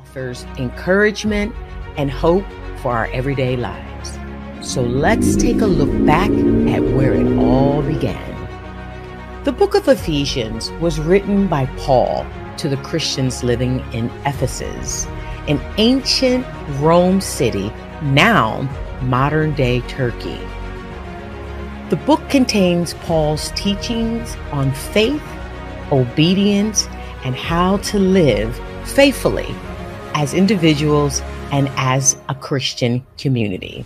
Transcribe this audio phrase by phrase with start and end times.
[0.00, 1.54] offers encouragement
[1.98, 2.44] and hope
[2.80, 4.18] for our everyday lives.
[4.62, 8.28] So let's take a look back at where it all began.
[9.44, 12.26] The book of Ephesians was written by Paul
[12.58, 15.06] to the Christians living in Ephesus,
[15.48, 16.46] an ancient
[16.80, 17.70] Rome city,
[18.02, 18.62] now
[19.02, 20.40] modern day Turkey.
[21.90, 25.22] The book contains Paul's teachings on faith,
[25.92, 26.86] obedience,
[27.24, 29.54] and how to live faithfully
[30.14, 31.20] as individuals
[31.52, 33.84] and as a Christian community.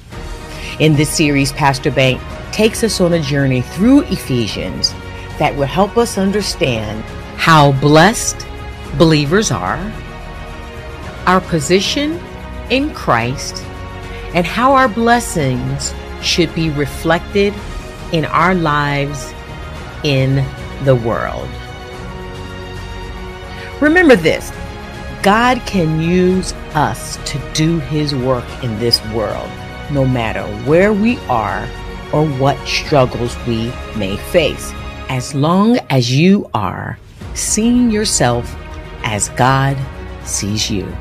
[0.80, 2.20] In this series, Pastor Bank
[2.52, 4.92] takes us on a journey through Ephesians
[5.38, 7.02] that will help us understand
[7.36, 8.46] how blessed
[8.98, 9.78] believers are,
[11.26, 12.20] our position
[12.70, 13.62] in Christ,
[14.34, 17.54] and how our blessings should be reflected
[18.12, 19.32] in our lives
[20.04, 20.44] in
[20.84, 21.48] the world.
[23.80, 24.52] Remember this
[25.24, 29.50] God can use us to do His work in this world,
[29.90, 31.66] no matter where we are
[32.12, 34.70] or what struggles we may face,
[35.08, 36.98] as long as you are
[37.32, 38.54] seeing yourself
[39.02, 39.78] as God
[40.26, 40.94] sees you.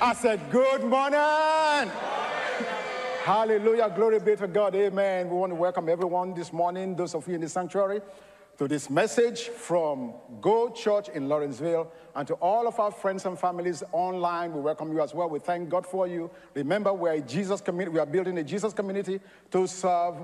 [0.00, 1.92] I said, Good morning.
[3.24, 3.90] Hallelujah.
[3.96, 4.74] Glory be to God.
[4.74, 5.30] Amen.
[5.30, 8.02] We want to welcome everyone this morning, those of you in the sanctuary,
[8.58, 11.90] to this message from Go Church in Lawrenceville.
[12.14, 15.30] And to all of our friends and families online, we welcome you as well.
[15.30, 16.30] We thank God for you.
[16.52, 17.94] Remember, we're a Jesus community.
[17.94, 19.18] We are building a Jesus community
[19.52, 20.16] to serve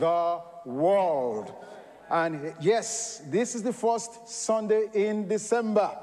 [0.00, 1.54] the world.
[2.10, 5.96] And yes, this is the first Sunday in December.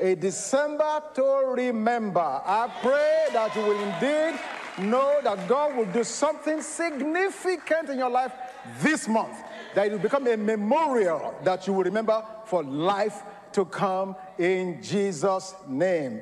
[0.00, 2.42] A December to remember.
[2.44, 4.40] I pray that you will indeed
[4.78, 8.32] know that God will do something significant in your life
[8.80, 9.36] this month.
[9.74, 14.82] That it will become a memorial that you will remember for life to come in
[14.82, 16.20] Jesus' name.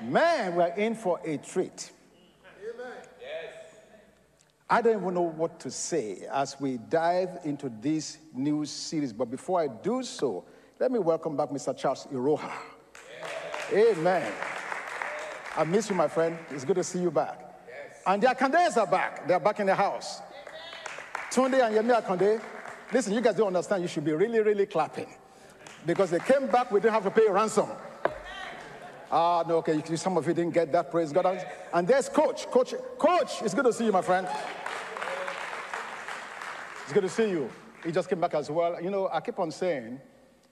[0.00, 1.90] Man, we're in for a treat.
[4.68, 9.30] I don't even know what to say as we dive into this new series, but
[9.30, 10.44] before I do so,
[10.80, 11.76] let me welcome back Mr.
[11.76, 12.50] Charles Iroha.
[13.72, 14.32] Amen.
[15.56, 16.38] I miss you, my friend.
[16.50, 17.43] It's good to see you back.
[18.06, 19.26] And the Akandes are back.
[19.26, 20.20] They're back in the house.
[21.30, 22.40] Tunde and Yemi Akande,
[22.92, 23.82] listen, you guys don't understand.
[23.82, 25.08] You should be really, really clapping.
[25.86, 27.68] Because they came back, we didn't have to pay ransom.
[29.10, 31.46] Ah, no, okay, some of you didn't get that, praise God.
[31.72, 32.46] And there's Coach.
[32.50, 34.26] Coach, Coach, it's good to see you, my friend.
[36.84, 37.50] It's good to see you.
[37.84, 38.82] He just came back as well.
[38.82, 40.00] You know, I keep on saying,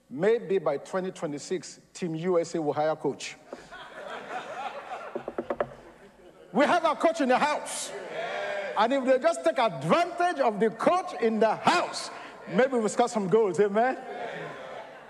[0.08, 3.36] maybe by 2026, Team USA will hire Coach.
[6.52, 7.90] We have a coach in the house.
[8.76, 12.10] And if they just take advantage of the coach in the house,
[12.48, 13.98] maybe we'll score some goals, amen?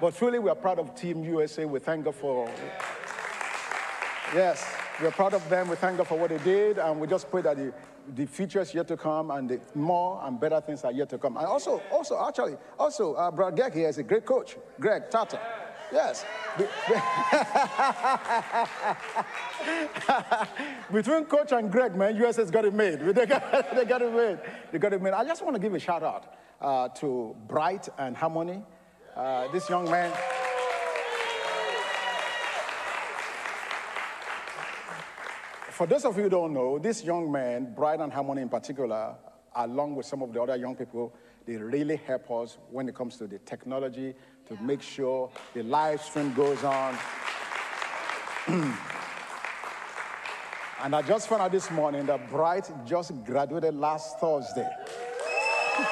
[0.00, 1.64] But truly, we are proud of Team USA.
[1.64, 2.50] We thank God for.
[4.34, 4.64] Yes,
[5.00, 5.68] we're proud of them.
[5.68, 6.78] We thank God for what they did.
[6.78, 7.72] And we just pray that the,
[8.14, 11.18] the future is yet to come and the more and better things are yet to
[11.18, 11.36] come.
[11.36, 14.56] And also, also actually, also, uh, Brad Greg here is a great coach.
[14.80, 15.38] Greg Tata.
[15.92, 16.24] Yes.
[20.92, 23.00] Between Coach and Greg, man, US has got it made.
[23.14, 24.38] They got, they got it made.
[24.72, 25.12] They got it made.
[25.12, 28.62] I just want to give a shout out uh, to Bright and Harmony.
[29.14, 30.10] Uh, this young man.
[35.70, 39.14] For those of you who don't know, this young man, Bright and Harmony in particular,
[39.56, 41.14] along with some of the other young people,
[41.44, 44.14] they really help us when it comes to the technology
[44.56, 46.98] to make sure the live stream goes on.
[50.82, 54.68] and I just found out this morning that Bright just graduated last Thursday.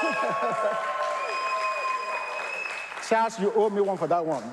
[3.09, 4.45] Charles, you owe me one for that one.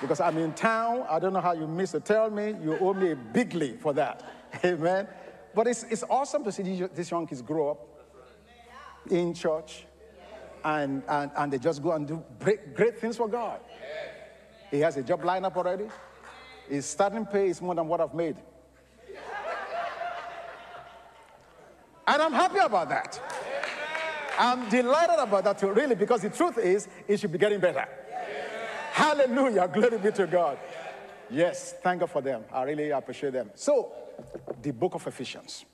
[0.00, 1.04] Because I'm in town.
[1.08, 2.04] I don't know how you missed it.
[2.04, 4.22] Tell me you owe me a bigly for that.
[4.64, 5.08] Amen.
[5.54, 7.88] But it's, it's awesome to see these, these young kids grow up
[9.10, 9.87] in church
[10.68, 13.60] and, and, and they just go and do great, great things for God.
[14.70, 15.86] He has a job lined up already.
[16.68, 18.36] His starting pay is more than what I've made.
[22.06, 23.20] And I'm happy about that.
[24.38, 27.86] I'm delighted about that too, really, because the truth is, it should be getting better.
[28.92, 29.68] Hallelujah.
[29.72, 30.58] Glory be to God.
[31.30, 32.44] Yes, thank God for them.
[32.52, 33.50] I really appreciate them.
[33.54, 33.92] So,
[34.62, 35.64] the book of Ephesians,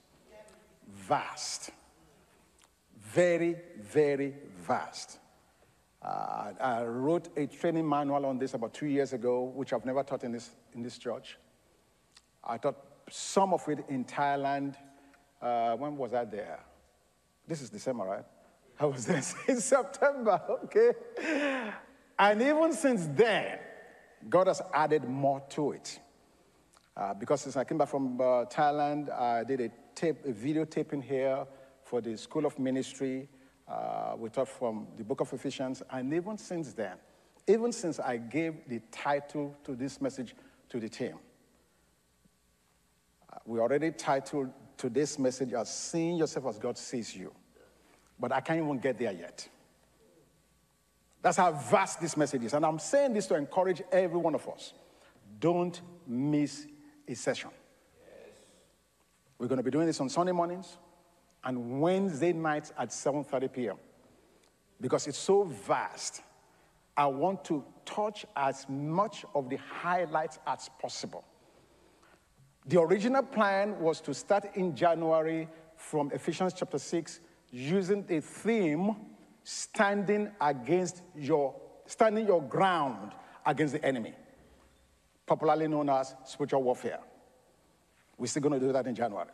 [0.88, 1.70] vast,
[3.14, 4.34] very, very
[4.66, 5.19] vast.
[6.02, 10.02] Uh, I wrote a training manual on this about two years ago, which I've never
[10.02, 11.38] taught in this, in this church.
[12.43, 12.76] I taught
[13.08, 14.75] some of it in Thailand.
[15.40, 16.58] Uh, when was I there?
[17.46, 18.25] This is December, right?
[18.81, 20.93] I was there in September, okay?
[22.19, 23.58] And even since then,
[24.28, 26.00] God has added more to it.
[26.96, 30.64] Uh, because since I came back from uh, Thailand, I did a tape, a video
[30.64, 31.46] taping here
[31.94, 33.29] for the School of Ministry.
[33.69, 35.81] Uh, we taught from the book of Ephesians.
[35.93, 36.96] And even since then,
[37.46, 40.35] even since I gave the title to this message
[40.70, 41.14] to the team,
[43.32, 47.32] uh, we already titled to this message as Seeing Yourself as God Sees You.
[48.19, 49.49] But I can't even get there yet.
[51.23, 52.55] That's how vast this message is.
[52.55, 54.73] And I'm saying this to encourage every one of us.
[55.38, 56.67] Don't miss
[57.06, 57.50] a session.
[58.00, 58.35] Yes.
[59.38, 60.79] We're going to be doing this on Sunday mornings
[61.44, 63.76] and Wednesday nights at 7:30 p.m.
[64.81, 66.23] Because it's so vast.
[66.96, 71.25] I want to touch as much of the highlights as possible.
[72.67, 77.20] The original plan was to start in January from Ephesians chapter 6
[77.50, 78.96] using a theme
[79.43, 81.55] standing against your,
[81.87, 83.12] standing your ground
[83.44, 84.14] against the enemy,
[85.26, 87.00] popularly known as spiritual warfare.
[88.17, 89.29] We're still going to do that in January.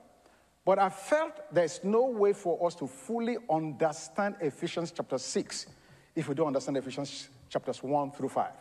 [0.70, 5.66] But I felt there's no way for us to fully understand Ephesians chapter 6
[6.14, 8.52] if we don't understand Ephesians chapters 1 through 5.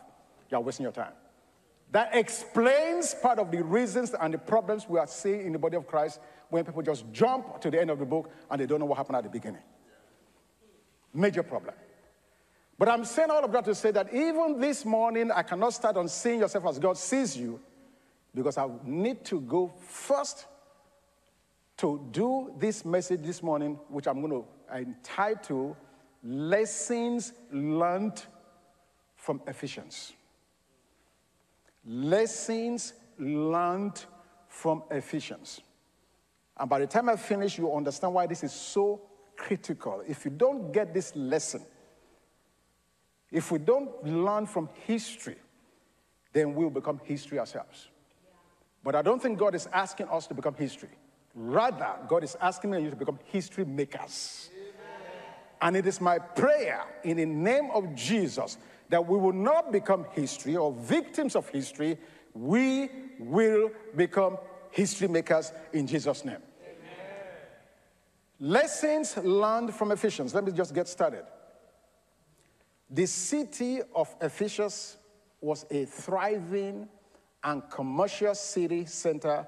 [0.50, 1.12] You're wasting your time.
[1.92, 5.76] That explains part of the reasons and the problems we are seeing in the body
[5.76, 6.18] of Christ
[6.48, 8.98] when people just jump to the end of the book and they don't know what
[8.98, 9.62] happened at the beginning.
[11.14, 11.76] Major problem.
[12.76, 15.96] But I'm saying all of that to say that even this morning, I cannot start
[15.96, 17.60] on seeing yourself as God sees you
[18.34, 20.46] because I need to go first
[21.80, 25.78] to do this message this morning, which I'm going to entitle
[26.22, 28.22] Lessons Learned
[29.16, 30.12] from Ephesians.
[31.86, 34.04] Lessons Learned
[34.46, 35.62] from Ephesians.
[36.58, 39.00] And by the time I finish, you understand why this is so
[39.34, 40.02] critical.
[40.06, 41.62] If you don't get this lesson,
[43.30, 45.36] if we don't learn from history,
[46.34, 47.88] then we'll become history ourselves.
[48.84, 50.90] But I don't think God is asking us to become history.
[51.34, 54.50] Rather, God is asking me and you to become history makers.
[55.62, 58.56] And it is my prayer in the name of Jesus
[58.88, 61.98] that we will not become history or victims of history.
[62.34, 64.38] We will become
[64.70, 66.38] history makers in Jesus' name.
[68.40, 70.34] Lessons learned from Ephesians.
[70.34, 71.24] Let me just get started.
[72.88, 74.96] The city of Ephesus
[75.40, 76.88] was a thriving
[77.44, 79.46] and commercial city center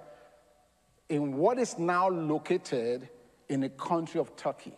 [1.12, 3.06] in what is now located
[3.50, 4.72] in the country of Turkey.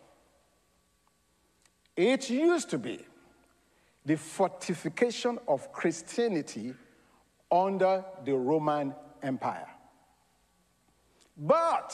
[1.95, 2.99] It used to be
[4.05, 6.73] the fortification of Christianity
[7.49, 8.93] under the Roman
[9.23, 9.69] Empire.
[11.37, 11.93] But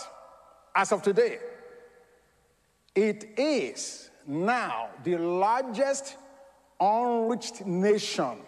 [0.73, 1.37] as of today,
[2.95, 6.17] it is now the largest
[6.79, 8.39] unreached nation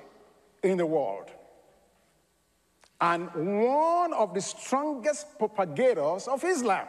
[0.64, 1.30] in the world
[3.04, 6.88] and one of the strongest propagators of Islam.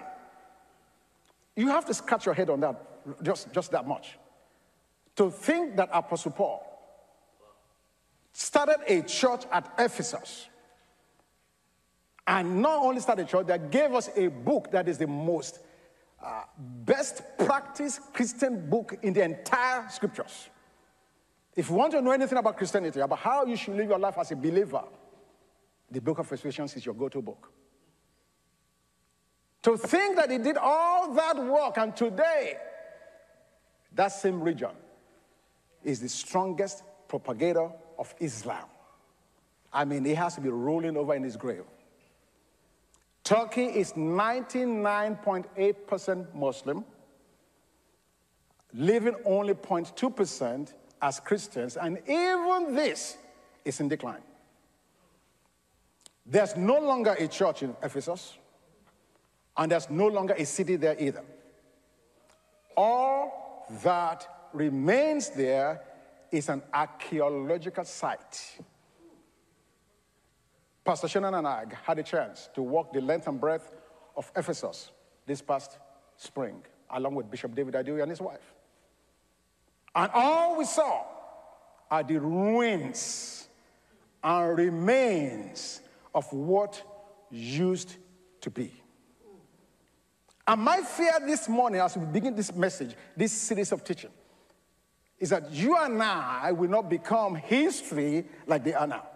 [1.56, 2.80] You have to scratch your head on that,
[3.24, 4.16] just, just that much.
[5.16, 6.64] To think that Apostle Paul
[8.32, 10.46] started a church at Ephesus
[12.28, 15.58] and not only started a church that gave us a book that is the most
[16.24, 20.48] uh, best practice Christian book in the entire scriptures.
[21.56, 24.16] If you want to know anything about Christianity, about how you should live your life
[24.16, 24.84] as a believer,
[25.94, 27.50] the book of Ephesians is your go to book.
[29.62, 32.56] To think that he did all that work, and today,
[33.92, 34.72] that same region
[35.84, 38.66] is the strongest propagator of Islam.
[39.72, 41.62] I mean, he has to be rolling over in his grave.
[43.22, 46.84] Turkey is 99.8% Muslim,
[48.74, 53.16] leaving only 0.2% as Christians, and even this
[53.64, 54.22] is in decline.
[56.26, 58.38] There's no longer a church in Ephesus,
[59.56, 61.22] and there's no longer a city there either.
[62.76, 65.82] All that remains there
[66.30, 68.58] is an archaeological site
[70.84, 73.72] Pastor Shannon and I had a chance to walk the length and breadth
[74.16, 74.90] of Ephesus
[75.26, 75.78] this past
[76.18, 78.54] spring, along with Bishop David Adeoye and his wife.
[79.94, 81.04] And all we saw
[81.90, 83.48] are the ruins
[84.22, 85.80] and remains
[86.14, 86.82] of what
[87.30, 87.96] used
[88.40, 88.72] to be.
[90.46, 94.10] And my fear this morning, as we begin this message, this series of teaching,
[95.18, 99.08] is that you and I will not become history like they are now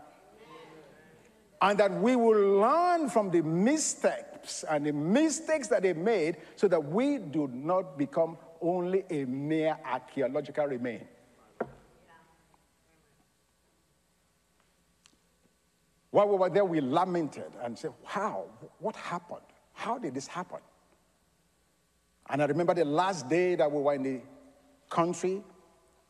[1.60, 6.68] and that we will learn from the mistakes and the mistakes that they made so
[6.68, 11.06] that we do not become only a mere archaeological remain.
[16.10, 18.46] While we were there, we lamented and said, How?
[18.78, 19.42] What happened?
[19.72, 20.58] How did this happen?
[22.30, 24.20] And I remember the last day that we were in the
[24.90, 25.42] country,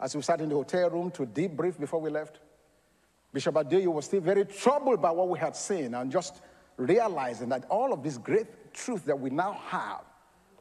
[0.01, 2.39] as we sat in the hotel room to debrief before we left.
[3.33, 6.41] Bishop Adeoye was still very troubled by what we had seen and just
[6.77, 10.05] realizing that all of this great truth that we now have,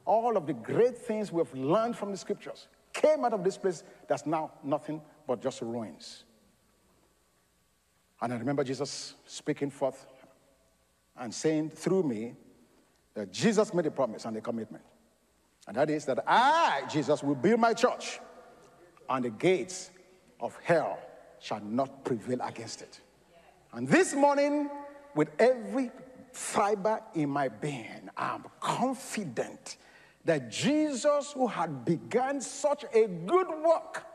[0.05, 3.83] all of the great things we've learned from the scriptures, came out of this place
[4.07, 6.23] that's now nothing but just ruins.
[8.21, 10.05] And I remember Jesus speaking forth
[11.17, 12.35] and saying through me
[13.13, 14.83] that Jesus made a promise and a commitment.
[15.67, 18.19] And that is that I, Jesus, will build my church,
[19.09, 19.91] and the gates
[20.39, 20.99] of hell
[21.39, 22.99] shall not prevail against it.
[23.73, 24.69] And this morning,
[25.15, 25.91] with every
[26.31, 29.77] fiber in my being, I'm confident
[30.23, 34.05] that Jesus, who had begun such a good work,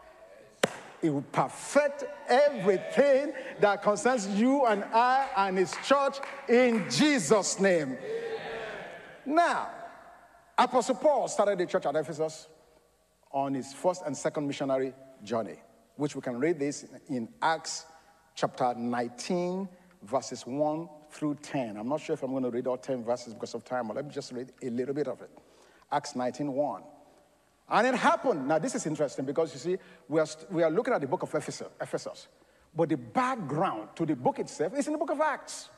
[1.02, 6.18] he will perfect everything that concerns you and I and his church
[6.48, 7.98] in Jesus' name.
[9.26, 9.68] Now,
[10.56, 12.46] Apostle Paul started the church at Ephesus
[13.32, 14.94] on his first and second missionary
[15.24, 15.56] journey,
[15.96, 17.84] which we can read this in Acts
[18.36, 19.68] chapter 19,
[20.04, 21.76] verses 1 through 10.
[21.76, 23.96] I'm not sure if I'm going to read all 10 verses because of time, but
[23.96, 25.30] let me just read a little bit of it.
[25.90, 26.82] Acts 19, 1.
[27.68, 28.48] And it happened.
[28.48, 29.78] Now, this is interesting because you see,
[30.08, 32.28] we are, we are looking at the book of Ephesus, Ephesus,
[32.74, 35.68] but the background to the book itself is in the book of Acts.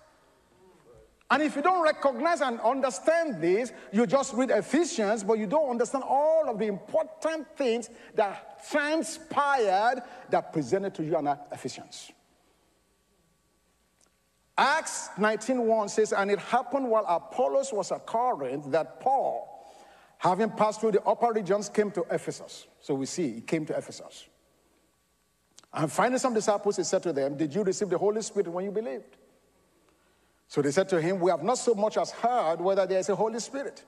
[1.31, 5.71] And if you don't recognize and understand this, you just read Ephesians, but you don't
[5.71, 12.13] understand all of the important things that transpired that presented to you in Ephesians.
[14.57, 19.54] Acts 19:1 says, And it happened while Apollos was at Corinth that Paul,
[20.25, 22.67] having passed through the upper regions, came to Ephesus.
[22.81, 24.27] So we see he came to Ephesus.
[25.71, 28.65] And finding some disciples, he said to them, Did you receive the Holy Spirit when
[28.65, 29.19] you believed?
[30.49, 33.11] So they said to him, We have not so much as heard whether there is
[33.11, 33.85] a Holy Spirit.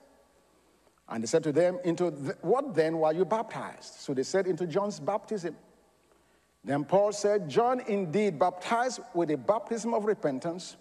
[1.09, 3.95] And he said to them, Into what then were you baptized?
[3.95, 5.55] So they said, Into John's baptism.
[6.63, 10.75] Then Paul said, John indeed baptized with a baptism of repentance,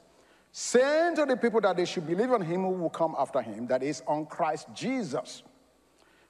[0.53, 3.69] saying to the people that they should believe on him who will come after him,
[3.69, 5.45] that is, on Christ Jesus.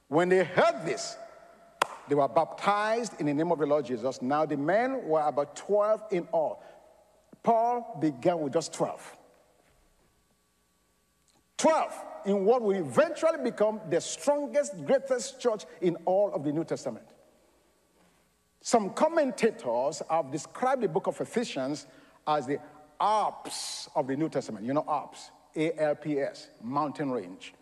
[0.07, 1.17] When they heard this,
[2.07, 4.21] they were baptized in the name of the Lord Jesus.
[4.21, 6.63] Now the men were about 12 in all.
[7.43, 9.17] Paul began with just 12.
[11.57, 16.63] 12 in what will eventually become the strongest, greatest church in all of the New
[16.63, 17.05] Testament.
[18.61, 21.87] Some commentators have described the book of Ephesians
[22.27, 22.59] as the
[22.99, 24.65] Alps of the New Testament.
[24.65, 27.53] You know Alps, A L P S, mountain range.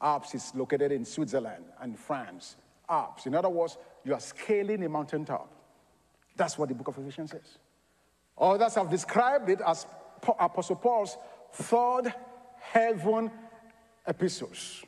[0.00, 2.56] Alps is located in Switzerland and France.
[2.88, 3.26] Alps.
[3.26, 5.52] In other words, you are scaling a mountaintop.
[6.36, 7.58] That's what the book of Ephesians says.
[8.38, 9.86] Others have described it as
[10.38, 11.16] Apostle Paul's
[11.52, 12.12] third
[12.58, 13.30] heaven
[14.06, 14.84] epistles.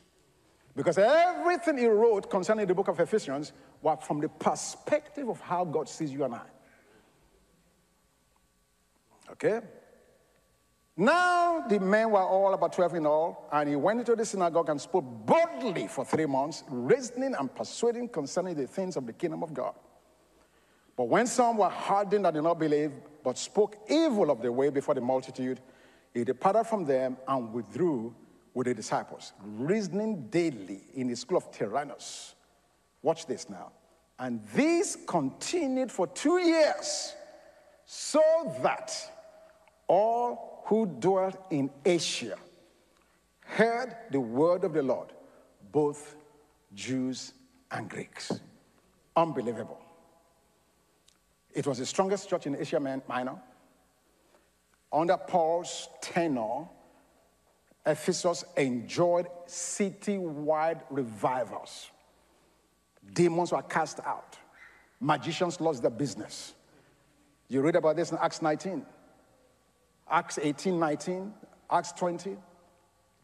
[0.74, 3.52] Because everything he wrote concerning the book of Ephesians
[3.82, 6.46] was from the perspective of how God sees you and I.
[9.32, 9.60] Okay?
[10.96, 14.68] Now the men were all about 12 in all, and he went into the synagogue
[14.68, 19.42] and spoke boldly for three months, reasoning and persuading concerning the things of the kingdom
[19.42, 19.74] of God.
[20.94, 22.92] But when some were hardened and did not believe,
[23.24, 25.60] but spoke evil of the way before the multitude,
[26.12, 28.14] he departed from them and withdrew
[28.52, 32.34] with the disciples, reasoning daily in the school of Tyrannus.
[33.00, 33.72] Watch this now.
[34.18, 37.14] And this continued for two years,
[37.86, 38.22] so
[38.62, 38.94] that
[39.88, 42.38] all who dwelt in Asia
[43.52, 45.12] heard the word of the Lord,
[45.70, 46.16] both
[46.74, 47.32] Jews
[47.70, 48.32] and Greeks.
[49.14, 49.78] Unbelievable.
[51.52, 53.38] It was the strongest church in Asia Minor.
[54.90, 56.66] Under Paul's tenure,
[57.84, 61.90] Ephesus enjoyed city-wide revivals.
[63.12, 64.38] Demons were cast out.
[65.00, 66.54] Magicians lost their business.
[67.48, 68.86] You read about this in Acts 19,
[70.10, 71.32] Acts 18, 19,
[71.70, 72.36] Acts 20.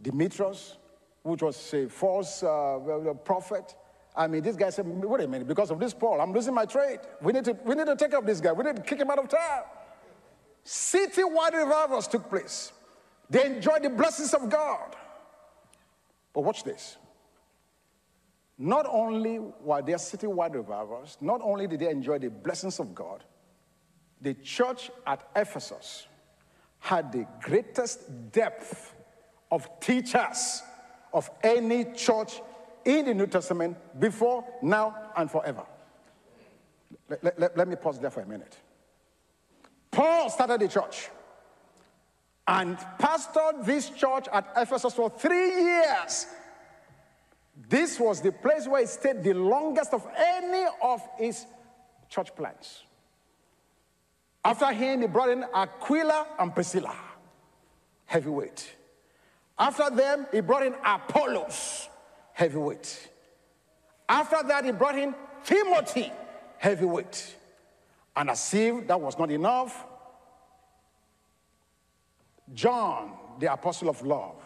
[0.00, 0.76] Demetrius,
[1.22, 2.78] which was a false uh,
[3.24, 3.74] prophet.
[4.14, 6.64] I mean, this guy said, wait a minute, because of this Paul, I'm losing my
[6.64, 7.00] trade.
[7.20, 8.52] We need to, we need to take up this guy.
[8.52, 9.62] We need to kick him out of town.
[10.64, 12.72] City-wide revivals took place.
[13.30, 14.96] They enjoyed the blessings of God.
[16.32, 16.96] But watch this.
[18.58, 23.22] Not only were there citywide revivals, not only did they enjoy the blessings of God,
[24.20, 26.08] the church at Ephesus
[26.80, 28.94] had the greatest depth
[29.50, 30.62] of teachers
[31.12, 32.40] of any church
[32.84, 35.64] in the New Testament before, now, and forever.
[37.08, 38.56] Let, let, let, me pause there for a minute.
[39.90, 41.08] Paul started the church.
[42.46, 46.26] and pastored this church at Ephesus for three years.
[47.68, 51.44] This was the place where he stayed the longest of any of his
[52.08, 52.84] church plants.
[54.44, 56.94] After him, he brought in Aquila and Priscilla,
[58.06, 58.74] heavyweight.
[59.58, 61.88] After them, he brought in Apollos,
[62.32, 63.10] heavyweight.
[64.08, 65.14] After that, he brought in
[65.44, 66.12] Timothy,
[66.58, 67.36] heavyweight.
[68.16, 69.84] And as if that was not enough,
[72.54, 74.36] John, the apostle of love,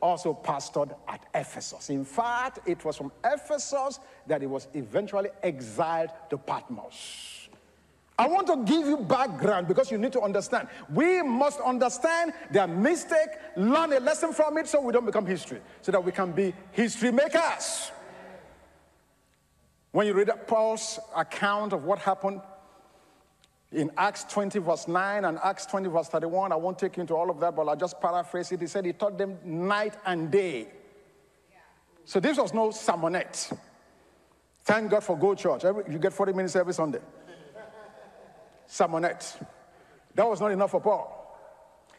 [0.00, 1.90] also pastored at Ephesus.
[1.90, 7.47] In fact, it was from Ephesus that he was eventually exiled to Patmos.
[8.18, 10.68] I want to give you background because you need to understand.
[10.92, 15.60] We must understand their mistake, learn a lesson from it so we don't become history,
[15.82, 17.92] so that we can be history makers.
[19.92, 22.40] When you read Paul's account of what happened
[23.70, 26.52] in Acts 20, verse 9 and Acts 20, verse 31.
[26.52, 28.60] I won't take you into all of that, but I'll just paraphrase it.
[28.60, 30.68] He said he taught them night and day.
[32.04, 33.56] So this was no sermonette.
[34.64, 35.64] Thank God for Go Church.
[35.64, 37.00] Every, you get 40 minutes every Sunday.
[38.68, 39.42] Sermonette.
[40.14, 41.14] That was not enough for Paul.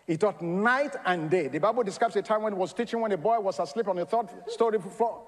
[0.06, 1.48] He taught night and day.
[1.48, 3.96] The Bible describes a time when he was teaching when the boy was asleep on
[3.96, 5.28] the third story floor.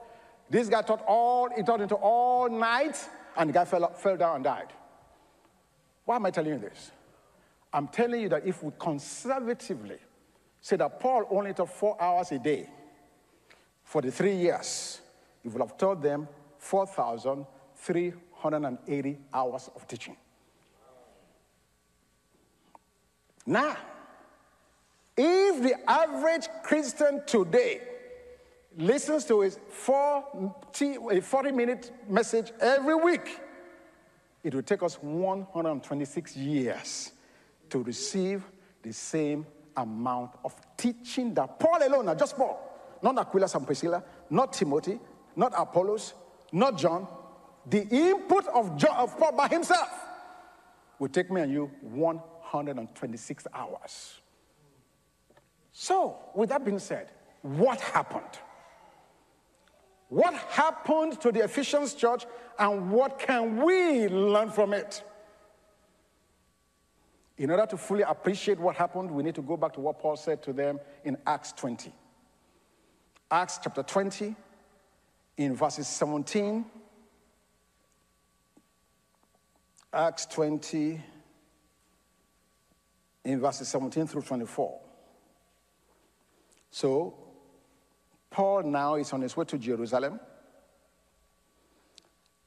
[0.50, 2.98] This guy taught all, he taught into all night,
[3.38, 4.74] and the guy fell, fell down and died.
[6.04, 6.92] Why am I telling you this?
[7.72, 10.00] I'm telling you that if we conservatively
[10.60, 12.68] say that Paul only taught four hours a day
[13.84, 15.00] for the three years,
[15.42, 20.18] he would have taught them 4,380 hours of teaching.
[23.52, 23.76] Now,
[25.18, 27.82] if the average Christian today
[28.78, 33.42] listens to his 40 minute message every week,
[34.42, 37.12] it will take us 126 years
[37.70, 38.46] to receive
[38.84, 42.58] the same amount of teaching that Paul alone, not just Paul,
[43.02, 44.98] not Aquila and Priscilla, not Timothy,
[45.36, 46.14] not Apollos,
[46.54, 47.06] not John,
[47.66, 49.90] the input of, John, of Paul by himself
[51.00, 51.70] will take me and you
[52.52, 54.20] 126 hours.
[55.72, 57.10] So, with that being said,
[57.42, 58.40] what happened?
[60.10, 62.26] What happened to the Ephesians church
[62.60, 65.04] and what can we learn from it?
[67.38, 70.18] In order to fully appreciate what happened, we need to go back to what Paul
[70.18, 71.92] said to them in Acts 20.
[73.32, 74.36] Acts chapter 20,
[75.38, 76.66] in verses 17.
[79.94, 81.02] Acts 20,
[83.24, 84.80] in verses 17 through 24.
[86.72, 87.14] So,
[88.30, 90.20] Paul now is on his way to Jerusalem.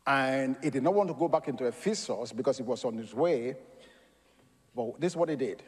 [0.07, 3.15] And he did not want to go back into Ephesus because he was on his
[3.15, 3.57] way.
[4.75, 5.63] But this is what he did.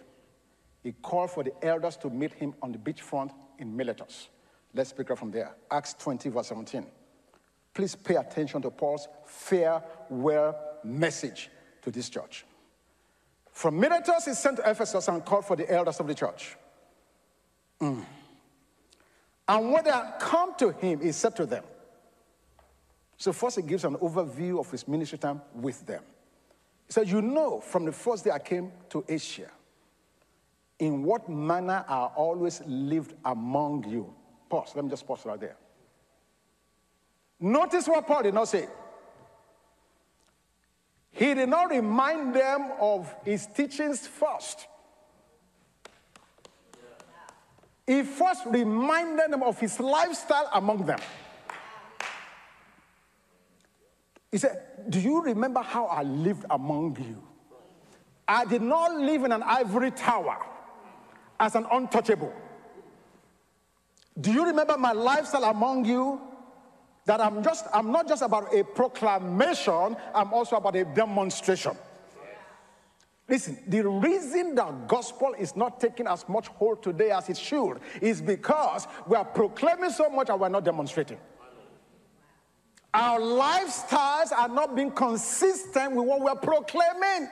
[0.82, 4.28] He called for the elders to meet him on the beachfront in Miletus.
[4.74, 5.56] Let's pick up from there.
[5.70, 6.86] Acts 20, verse 17.
[7.72, 11.50] Please pay attention to Paul's farewell message
[11.82, 12.44] to this church.
[13.56, 16.56] From Miletus, he sent to Ephesus and called for the elders of the church.
[17.80, 18.04] Mm.
[19.48, 21.64] And when they had come to him, he said to them,
[23.16, 26.02] so first he gives an overview of his ministry time with them.
[26.86, 29.50] He said, you know, from the first day I came to Asia,
[30.78, 34.12] in what manner I always lived among you.
[34.50, 34.72] Pause.
[34.76, 35.56] Let me just pause right there.
[37.40, 38.68] Notice what Paul did not say.
[41.16, 44.66] He did not remind them of his teachings first.
[47.86, 50.98] He first reminded them of his lifestyle among them.
[54.30, 57.22] He said, Do you remember how I lived among you?
[58.28, 60.36] I did not live in an ivory tower
[61.40, 62.34] as an untouchable.
[64.20, 66.20] Do you remember my lifestyle among you?
[67.06, 71.76] That I'm just, I'm not just about a proclamation, I'm also about a demonstration.
[73.28, 77.80] Listen, the reason the gospel is not taking as much hold today as it should
[78.00, 81.18] is because we are proclaiming so much and we're not demonstrating.
[82.94, 87.28] Our lifestyles are not being consistent with what we're proclaiming.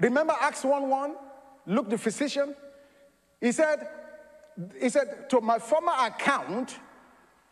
[0.00, 1.14] Remember Acts 1 1?
[1.66, 2.54] Luke the physician.
[3.40, 3.88] He said,
[4.80, 6.78] he said, to my former account,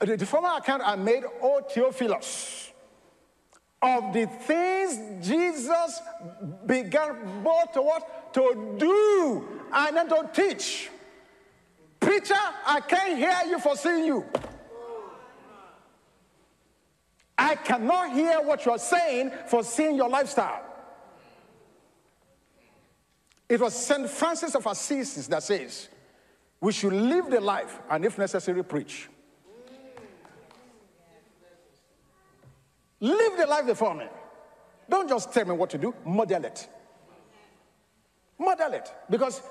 [0.01, 2.73] Uh, the former account I made, O Theophilus
[3.83, 6.01] of the things Jesus
[6.65, 8.33] began both to what?
[8.35, 10.91] To do and then to teach.
[12.01, 12.35] Preacher,
[12.67, 14.25] I can't hear you for seeing you.
[17.39, 20.63] I cannot hear what you're saying for seeing your lifestyle.
[23.49, 24.09] It was St.
[24.09, 25.89] Francis of Assisi that says,
[26.61, 29.09] we should live the life and, if necessary, preach.
[33.01, 34.07] Live the life before me.
[34.89, 36.69] Don't just tell me what to do, model it.
[38.39, 38.93] Model it.
[39.11, 39.43] Because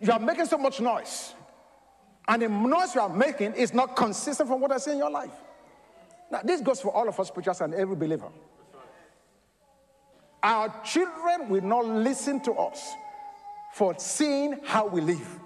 [0.00, 1.34] you are making so much noise.
[2.26, 5.10] And the noise you are making is not consistent from what I see in your
[5.10, 5.32] life.
[6.30, 8.28] Now, this goes for all of us preachers and every believer.
[10.42, 12.92] Our children will not listen to us
[13.74, 15.40] for seeing how we live.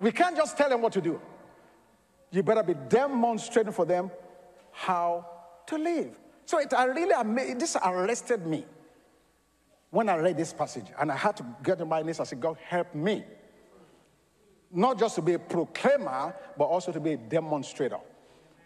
[0.00, 1.20] We can't just tell them what to do.
[2.30, 4.10] You better be demonstrating for them
[4.72, 5.33] how
[5.66, 6.18] to live.
[6.46, 8.66] So it I really this arrested me
[9.90, 12.36] when I read this passage, and I had to get on my knees and say,
[12.36, 13.24] God, help me.
[14.72, 17.98] Not just to be a proclaimer, but also to be a demonstrator.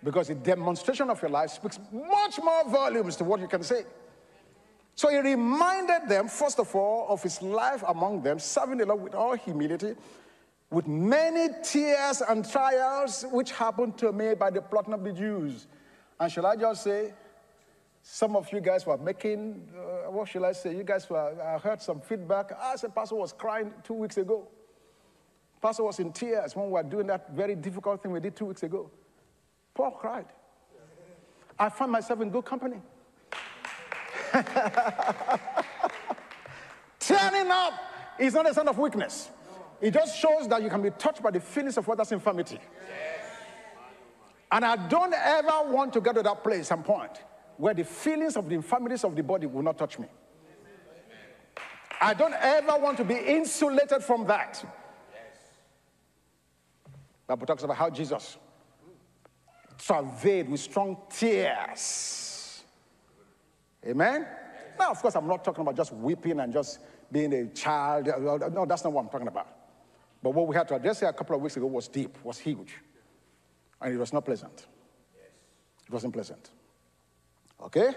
[0.03, 3.83] Because the demonstration of your life speaks much more volumes to what you can say.
[4.95, 9.03] So he reminded them, first of all, of his life among them, serving the Lord
[9.03, 9.95] with all humility,
[10.71, 15.67] with many tears and trials, which happened to me by the plotting of the Jews.
[16.20, 17.14] And shall I just say,
[18.02, 20.74] some of you guys were making, uh, what shall I say?
[20.76, 22.52] You guys were, I heard some feedback.
[22.59, 24.48] I said, Pastor was crying two weeks ago.
[25.61, 28.46] Pastor was in tears when we were doing that very difficult thing we did two
[28.46, 28.90] weeks ago.
[29.74, 30.26] Paul cried.
[31.59, 32.76] I find myself in good company.
[37.00, 37.72] Turning up
[38.18, 39.31] is not a sign of weakness.
[39.81, 42.59] It just shows that you can be touched by the feelings of others' infirmity.
[44.51, 47.23] And I don't ever want to get to that place and point
[47.57, 50.07] where the feelings of the infirmities of the body will not touch me.
[52.01, 54.65] I don't ever want to be insulated from that.
[57.27, 58.39] Bible talks about how Jesus
[59.77, 62.63] travailed with strong tears.
[63.87, 64.27] Amen?
[64.79, 66.79] Now, of course, I'm not talking about just weeping and just
[67.11, 68.07] being a child.
[68.53, 69.49] No, that's not what I'm talking about.
[70.23, 72.39] But what we had to address here a couple of weeks ago was deep, was
[72.39, 72.75] huge.
[73.81, 74.67] And it was not pleasant.
[75.87, 76.51] It wasn't pleasant.
[77.62, 77.91] Okay?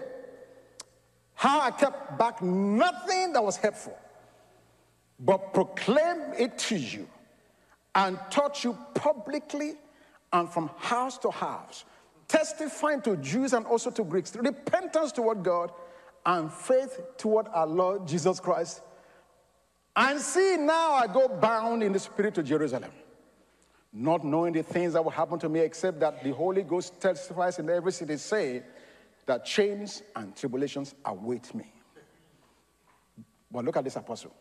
[1.34, 3.98] How I kept back nothing that was helpful,
[5.20, 7.08] but proclaim it to you
[7.96, 9.74] and taught you publicly
[10.34, 11.84] and from house to house,
[12.28, 15.72] testifying to Jews and also to Greeks, repentance toward God
[16.26, 18.82] and faith toward our Lord Jesus Christ.
[19.96, 22.92] And see, now I go bound in the spirit to Jerusalem,
[23.94, 27.60] not knowing the things that will happen to me, except that the Holy Ghost testifies
[27.60, 28.64] in every city, say,
[29.26, 31.72] that chains and tribulations await me.
[33.52, 34.34] But look at this apostle.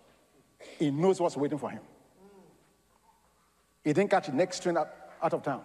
[0.79, 1.83] He knows what's waiting for him.
[3.83, 4.89] He didn't catch the next train out,
[5.23, 5.63] out of town.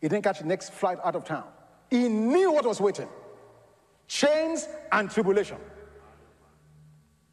[0.00, 1.44] He didn't catch the next flight out of town.
[1.88, 3.08] He knew what was waiting
[4.08, 5.56] chains and tribulation.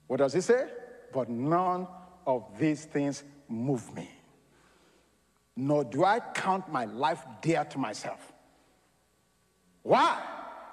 [0.08, 0.66] What does he say?
[1.14, 1.88] But none
[2.26, 4.10] of these things move me.
[5.60, 8.34] Nor do I count my life dear to myself.
[9.84, 10.18] Why?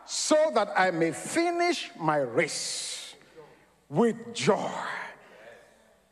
[0.07, 3.14] so that I may finish my race
[3.88, 4.70] with joy.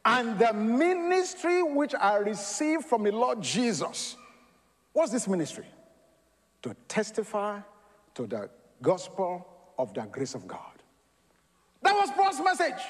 [0.05, 4.17] And the ministry which I received from the Lord Jesus.
[4.93, 5.65] What's this ministry?
[6.63, 7.61] To testify
[8.15, 8.51] to the
[8.83, 9.47] gospel
[9.79, 10.61] of the grace of God.
[11.83, 12.83] That was Paul's message.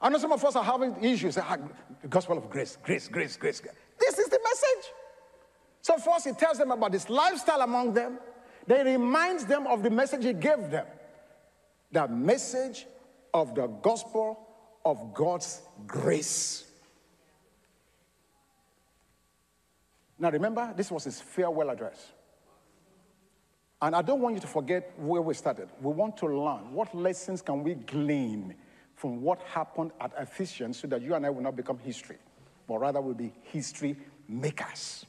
[0.00, 1.36] I know some of us are having issues.
[1.36, 1.56] Ah,
[2.00, 3.62] the gospel of grace, grace, grace, grace.
[4.00, 4.92] This is the message.
[5.82, 8.18] So first he tells them about this lifestyle among them
[8.66, 10.86] then he reminds them of the message he gave them
[11.92, 12.86] the message
[13.34, 14.46] of the gospel
[14.84, 16.66] of God's grace.
[20.18, 22.12] Now, remember, this was his farewell address.
[23.82, 25.68] And I don't want you to forget where we started.
[25.80, 28.54] We want to learn what lessons can we glean
[28.94, 32.18] from what happened at Ephesians so that you and I will not become history,
[32.70, 33.96] but rather will be history
[34.28, 35.04] makers.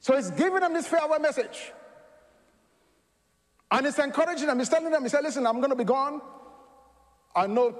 [0.00, 1.72] So he's giving them this farewell message.
[3.70, 4.58] And he's encouraging them.
[4.58, 6.20] He's telling them, he said, listen, I'm going to be gone.
[7.36, 7.70] I know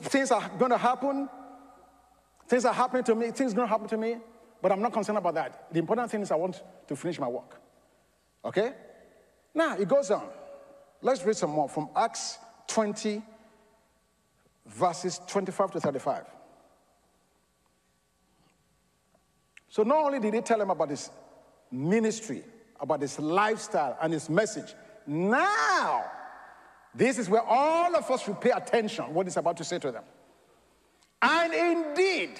[0.00, 1.28] things are going to happen.
[2.48, 3.30] Things are happening to me.
[3.30, 4.16] Things are going to happen to me.
[4.62, 5.66] But I'm not concerned about that.
[5.70, 7.60] The important thing is I want to finish my work.
[8.42, 8.72] Okay?
[9.54, 10.26] Now, it goes on.
[11.02, 13.22] Let's read some more from Acts 20,
[14.64, 16.24] verses 25 to 35.
[19.74, 21.10] So not only did he tell him about his
[21.68, 22.44] ministry,
[22.78, 24.72] about his lifestyle and his message,
[25.04, 26.04] now,
[26.94, 29.90] this is where all of us should pay attention what he's about to say to
[29.90, 30.04] them.
[31.20, 32.38] And indeed,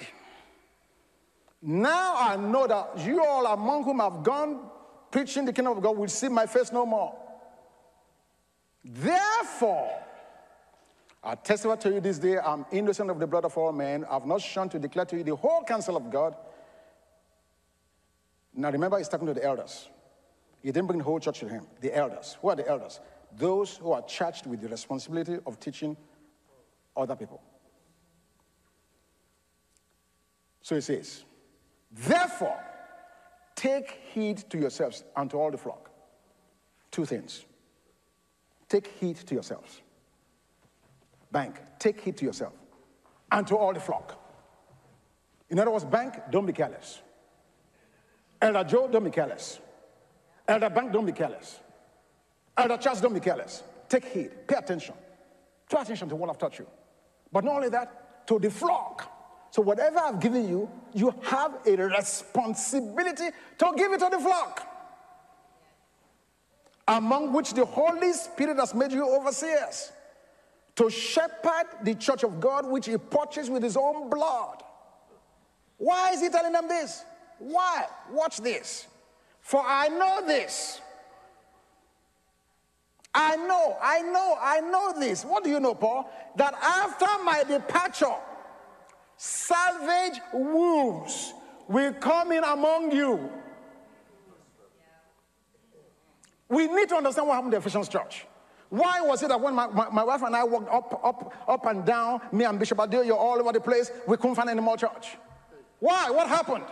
[1.61, 4.69] now I know that you all among whom I've gone
[5.11, 7.17] preaching the kingdom of God will see my face no more.
[8.81, 9.91] Therefore,
[11.21, 14.05] I testify to you this day, I'm innocent of the blood of all men.
[14.09, 16.37] I've not shunned to declare to you the whole counsel of God.
[18.55, 19.89] Now remember, he's talking to the elders.
[20.61, 21.67] He didn't bring the whole church to him.
[21.81, 22.37] The elders.
[22.41, 22.99] Who are the elders?
[23.37, 25.97] Those who are charged with the responsibility of teaching
[26.95, 27.41] other people.
[30.61, 31.23] So he says,
[31.91, 32.57] Therefore,
[33.55, 35.91] take heed to yourselves and to all the flock.
[36.91, 37.45] Two things.
[38.67, 39.81] Take heed to yourselves.
[41.31, 42.53] Bank, take heed to yourself
[43.31, 44.19] and to all the flock.
[45.49, 47.01] In other words, bank, don't be careless.
[48.45, 49.59] Elder Joe, don't be careless.
[50.47, 51.59] Elder Bank, don't be careless.
[52.55, 53.63] Elder Charles, don't be careless.
[53.89, 54.93] Take heed, pay attention.
[55.67, 56.67] Pay attention to what I've taught you.
[57.31, 59.11] But not only that, to the flock.
[59.49, 64.61] So whatever I've given you, you have a responsibility to give it to the flock.
[66.87, 69.91] Among which the Holy Spirit has made you overseers
[70.75, 74.61] to shepherd the church of God, which he purchased with his own blood.
[75.77, 77.03] Why is he telling them this?
[77.39, 77.85] Why?
[78.11, 78.87] Watch this.
[79.41, 80.81] For I know this.
[83.13, 85.23] I know, I know, I know this.
[85.23, 86.11] What do you know, Paul?
[86.35, 88.13] That after my departure,
[89.15, 91.33] savage wolves
[91.69, 93.29] will come in among you.
[96.49, 98.25] We need to understand what happened to Ephesians Church.
[98.69, 101.65] Why was it that when my, my, my, wife and I walked up, up, up
[101.67, 104.75] and down, me and Bishop Adeoye all over the place, we couldn't find any more
[104.75, 105.17] church?
[105.79, 106.09] Why?
[106.09, 106.65] What happened?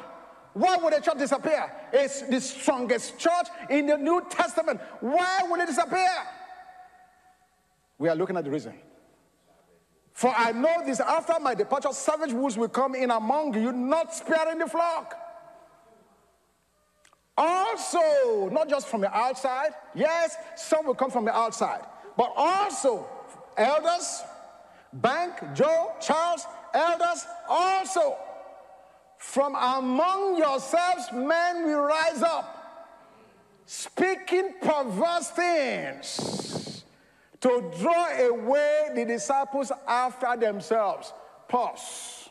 [0.53, 1.71] Why would a church disappear?
[1.91, 4.79] It's the strongest church in the New Testament.
[4.99, 6.09] Why would it disappear?
[7.97, 8.73] We are looking at the reason.
[10.13, 14.13] For I know this after my departure, savage wolves will come in among you, not
[14.13, 15.15] sparing the flock.
[17.35, 21.81] Also, not just from the outside, yes, some will come from the outside,
[22.15, 23.07] but also
[23.57, 24.21] elders,
[24.93, 28.17] Bank, Joe, Charles, elders, also
[29.23, 36.83] from among yourselves, men will rise up, speaking perverse things
[37.39, 41.13] to draw away the disciples after themselves.
[41.47, 42.29] Pause.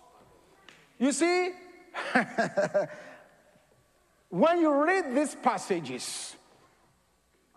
[0.98, 1.50] You see,
[4.28, 6.36] when you read these passages,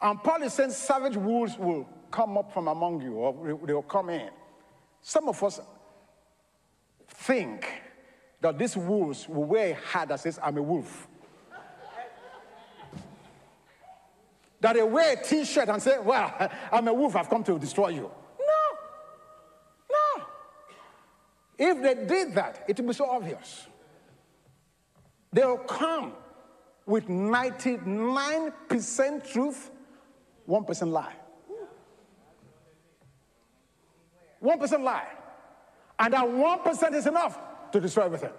[0.01, 3.83] and Paul is saying savage wolves will come up from among you, or they will
[3.83, 4.29] come in.
[5.01, 5.59] Some of us
[7.07, 7.84] think
[8.45, 11.07] that these wolves will wear a hat that says, I'm a wolf.
[14.61, 17.57] that they wear a t shirt and say, Well, I'm a wolf, I've come to
[17.57, 18.11] destroy you.
[18.39, 18.77] No.
[19.89, 20.23] No.
[21.57, 23.65] If they did that, it would be so obvious.
[25.33, 26.13] They'll come
[26.85, 29.71] with 99% truth,
[30.47, 31.15] 1% lie.
[34.43, 35.07] 1% lie.
[35.97, 37.39] And that 1% is enough
[37.75, 38.31] to destroy everything.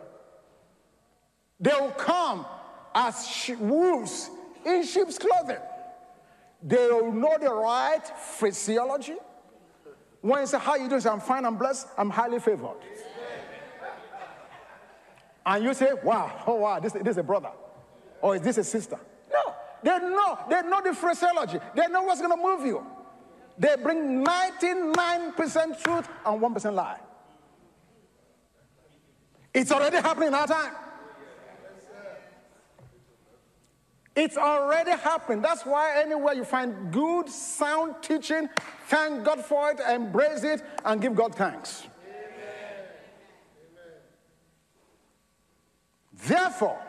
[1.61, 2.47] They will come
[2.95, 4.31] as wolves
[4.65, 5.59] in sheep's clothing.
[6.63, 8.03] They will know the right
[8.39, 9.17] phraseology.
[10.23, 11.01] When you say, How you doing?
[11.01, 12.79] Say, I'm fine, I'm blessed, I'm highly favored.
[15.45, 17.51] And you say, Wow, oh wow, this, this is a brother.
[18.23, 18.99] Or is this a sister?
[19.31, 22.85] No, they know, they know the phraseology, they know what's gonna move you.
[23.59, 26.99] They bring 99% truth and 1% lie.
[29.57, 30.75] It's already happening in our time.
[34.15, 35.43] It's already happened.
[35.43, 38.51] That's why anywhere you find good, sound teaching,
[38.89, 41.85] thank God for it, embrace it, and give God thanks.
[42.07, 42.85] Amen.
[46.13, 46.83] Therefore,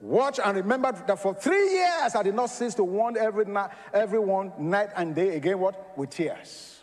[0.00, 3.70] watch and remember that for three years I did not cease to warn every night,
[3.94, 5.58] everyone night and day again.
[5.58, 5.96] What?
[5.96, 6.80] With tears.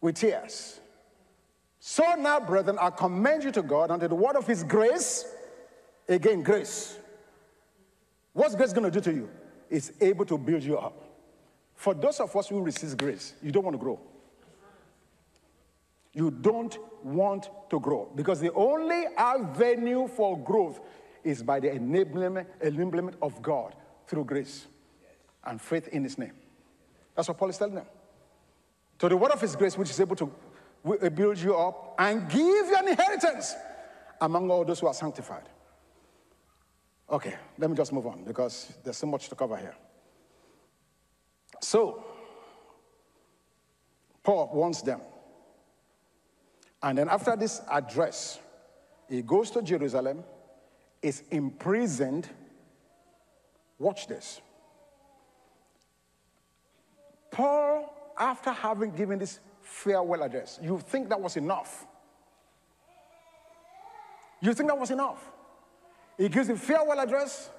[0.00, 0.80] With tears.
[1.90, 5.24] So now, brethren, I commend you to God unto the word of his grace.
[6.06, 6.98] Again, grace.
[8.34, 9.30] What's grace going to do to you?
[9.70, 11.02] It's able to build you up.
[11.74, 13.98] For those of us who resist grace, you don't want to grow.
[16.12, 20.80] You don't want to grow because the only avenue for growth
[21.24, 23.74] is by the enablement, enablement of God
[24.06, 24.66] through grace
[25.42, 26.34] and faith in His name.
[27.14, 27.86] That's what Paul is telling them.
[28.98, 30.30] To the word of His grace, which is able to
[30.82, 33.54] will build you up and give you an inheritance
[34.20, 35.48] among all those who are sanctified.
[37.10, 39.74] Okay, let me just move on because there's so much to cover here.
[41.60, 42.04] So,
[44.22, 45.00] Paul wants them.
[46.82, 48.38] And then after this address,
[49.08, 50.22] he goes to Jerusalem,
[51.00, 52.28] is imprisoned.
[53.78, 54.40] Watch this.
[57.30, 60.58] Paul, after having given this farewell address.
[60.62, 61.86] You think that was enough.
[64.40, 65.30] You think that was enough.
[66.16, 67.50] He gives a farewell address.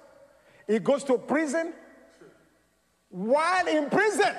[0.68, 1.74] He goes to prison.
[3.10, 4.36] While in prison,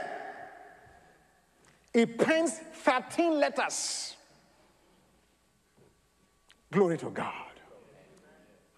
[1.93, 4.17] he pens 13 letters.
[6.73, 7.35] Glory to God.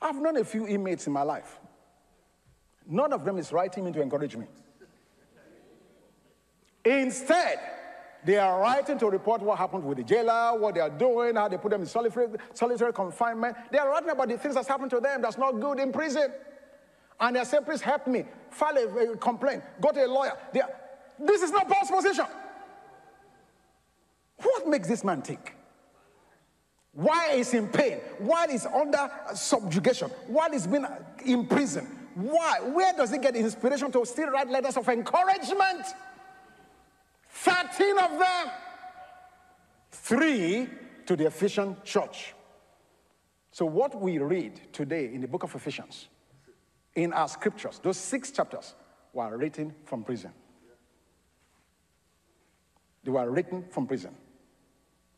[0.01, 1.59] I've known a few inmates in my life.
[2.87, 4.47] None of them is writing me to encourage me.
[6.85, 7.59] Instead,
[8.25, 11.49] they are writing to report what happened with the jailer, what they are doing, how
[11.49, 13.57] they put them in solitary, solitary confinement.
[13.71, 16.31] They are writing about the things that's happened to them that's not good in prison.
[17.19, 18.25] And they say, please help me.
[18.51, 19.63] File a, a complaint.
[19.81, 20.33] Go to a lawyer.
[20.55, 20.71] Are,
[21.19, 22.27] this is not Paul's position.
[24.37, 25.57] What makes this man tick?
[26.93, 27.99] Why is in pain?
[28.19, 30.11] Why is under subjugation?
[30.27, 30.87] Why is being
[31.25, 31.87] in prison?
[32.15, 32.61] Why?
[32.61, 35.87] Where does he get inspiration to still write letters of encouragement?
[37.43, 38.51] 13 of them.
[39.91, 40.69] Three
[41.07, 42.35] to the Ephesian church.
[43.51, 46.09] So, what we read today in the book of Ephesians,
[46.95, 48.75] in our scriptures, those six chapters
[49.13, 50.33] were written from prison.
[53.03, 54.15] They were written from prison.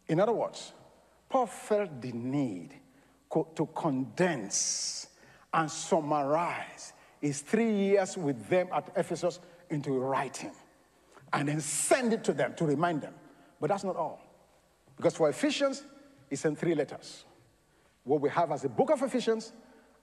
[0.08, 0.72] In other words,
[1.28, 2.70] Paul felt the need
[3.30, 5.08] to condense
[5.52, 10.52] and summarize his three years with them at Ephesus into writing
[11.34, 13.12] and then send it to them to remind them.
[13.60, 14.22] But that's not all.
[14.96, 15.82] Because for Ephesians,
[16.30, 17.24] it's in three letters.
[18.04, 19.52] What we have as the book of Ephesians,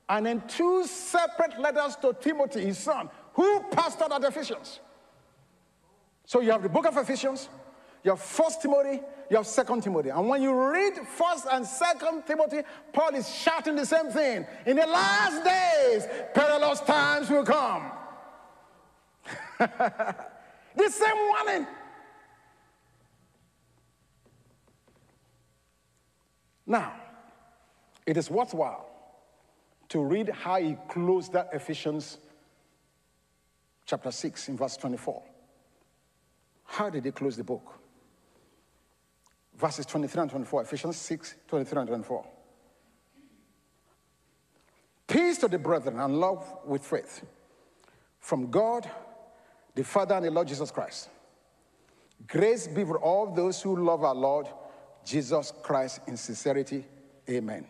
[0.09, 4.81] and then two separate letters to Timothy, his son, who pastored at Ephesians.
[6.25, 7.47] So you have the book of Ephesians,
[8.03, 10.09] you have First Timothy, you have Second Timothy.
[10.09, 14.45] And when you read First and Second Timothy, Paul is shouting the same thing.
[14.65, 17.91] In the last days, perilous times will come.
[20.75, 21.67] The same warning.
[26.65, 26.93] Now,
[28.05, 28.89] it is worthwhile
[29.89, 32.17] to read how he closed that Ephesians
[33.85, 35.21] chapter 6 in verse 24.
[36.63, 37.77] How did he close the book?
[39.57, 42.25] Verses 23 and 24, Ephesians 6, 23 and 24.
[45.07, 47.25] Peace to the brethren and love with faith
[48.19, 48.89] from God
[49.75, 51.09] the Father and the Lord Jesus Christ.
[52.27, 54.47] Grace be for all those who love our Lord
[55.03, 56.85] Jesus Christ in sincerity.
[57.29, 57.65] Amen.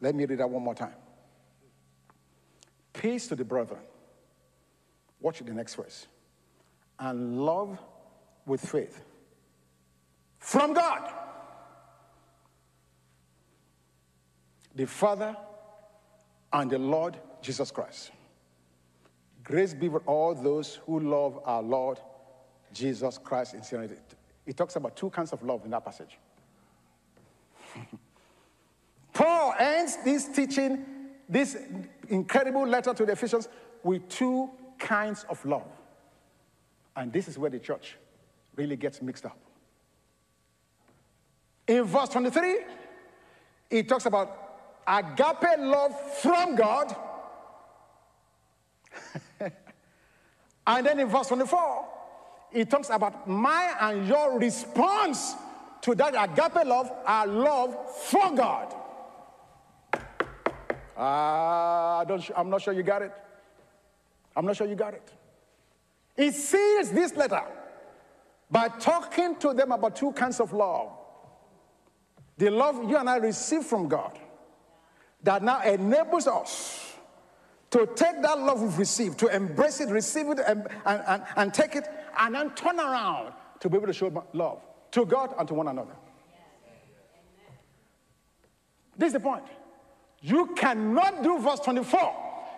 [0.00, 0.94] Let me read that one more time.
[2.92, 3.80] Peace to the brethren.
[5.20, 6.06] Watch the next verse.
[6.98, 7.78] And love
[8.46, 9.02] with faith
[10.38, 11.12] from God,
[14.74, 15.36] the Father
[16.52, 18.12] and the Lord Jesus Christ.
[19.46, 22.00] Grace be with all those who love our Lord
[22.72, 23.94] Jesus Christ in sincerity.
[24.44, 26.18] It talks about two kinds of love in that passage.
[29.12, 30.84] Paul ends this teaching,
[31.28, 31.56] this
[32.08, 33.48] incredible letter to the Ephesians,
[33.84, 35.68] with two kinds of love.
[36.96, 37.96] And this is where the church
[38.56, 39.38] really gets mixed up.
[41.68, 42.58] In verse 23,
[43.70, 46.96] it talks about agape love from God
[50.66, 51.86] and then in verse 24,
[52.52, 55.34] it talks about my and your response
[55.82, 58.74] to that agape love, our love for God.
[60.96, 63.12] Uh, don't, I'm not sure you got it.
[64.34, 65.12] I'm not sure you got it.
[66.16, 67.42] It seals this letter
[68.50, 70.90] by talking to them about two kinds of love
[72.38, 74.18] the love you and I receive from God
[75.22, 76.85] that now enables us
[77.76, 81.52] to take that love we've received, to embrace it, receive it, and, and, and, and
[81.52, 81.86] take it,
[82.18, 84.62] and then turn around to be able to show love
[84.92, 85.94] to God and to one another.
[88.96, 89.44] This is the point.
[90.22, 92.14] You cannot do verse 24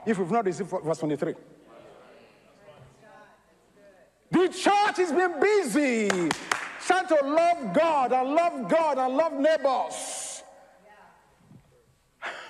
[0.06, 1.34] if you've not received verse 23.
[4.30, 6.08] The church has been busy
[6.86, 10.42] trying to love God and love God and love neighbors.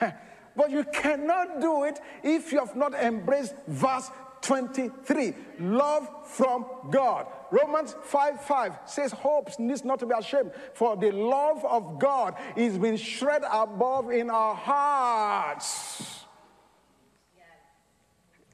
[0.59, 7.29] But you cannot do it if you have not embraced verse 23 love from God.
[7.53, 12.35] Romans 5 5 says, Hope needs not to be ashamed, for the love of God
[12.57, 16.25] is being shred above in our hearts.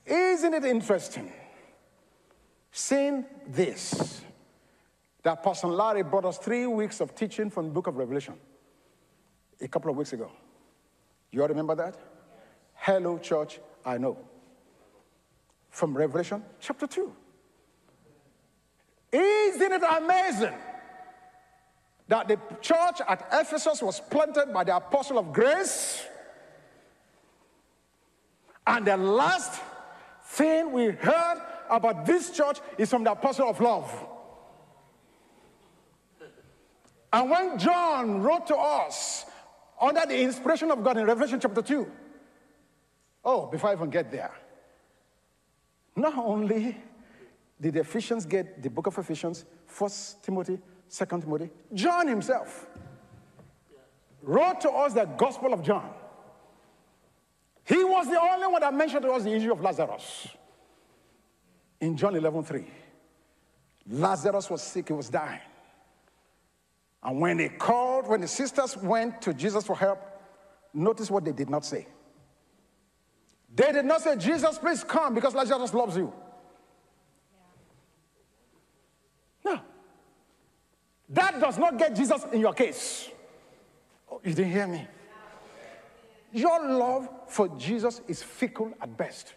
[0.05, 1.33] Isn't it interesting?
[2.71, 4.21] Seeing this,
[5.23, 8.35] that Pastor Larry brought us three weeks of teaching from the book of Revelation
[9.59, 10.31] a couple of weeks ago.
[11.35, 11.97] You all remember that?
[12.75, 14.17] Hello, church, I know.
[15.69, 17.13] From Revelation chapter 2.
[19.13, 20.55] Isn't it amazing
[22.07, 26.05] that the church at Ephesus was planted by the apostle of grace.
[28.65, 29.61] And the last
[30.25, 34.07] thing we heard about this church is from the apostle of love.
[37.13, 39.27] And when John wrote to us
[39.81, 41.91] under the inspiration of God in Revelation chapter 2,
[43.25, 44.33] oh, before I even get there,
[45.97, 46.77] not only
[47.61, 50.59] did the Ephesians get the book of Ephesians, First Timothy,
[50.89, 52.67] Second Timothy, John himself
[54.23, 55.91] wrote to us the Gospel of John.
[57.65, 60.29] He was the only one that mentioned to us the issue of Lazarus.
[61.81, 62.67] In John 11 3,
[63.89, 65.41] Lazarus was sick, he was dying.
[67.05, 70.01] And when they called, when the sisters went to Jesus for help,
[70.73, 71.87] notice what they did not say.
[73.55, 76.13] They did not say, Jesus, please come because Lazarus loves you.
[79.45, 79.61] No.
[81.11, 83.11] That does not get Jesus in your case.
[84.11, 84.87] Oh, you didn't hear me.
[86.33, 89.35] Your love for Jesus is fickle at best.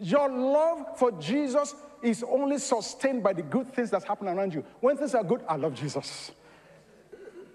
[0.00, 4.64] Your love for Jesus is only sustained by the good things that happen around you.
[4.80, 6.32] When things are good, I love Jesus.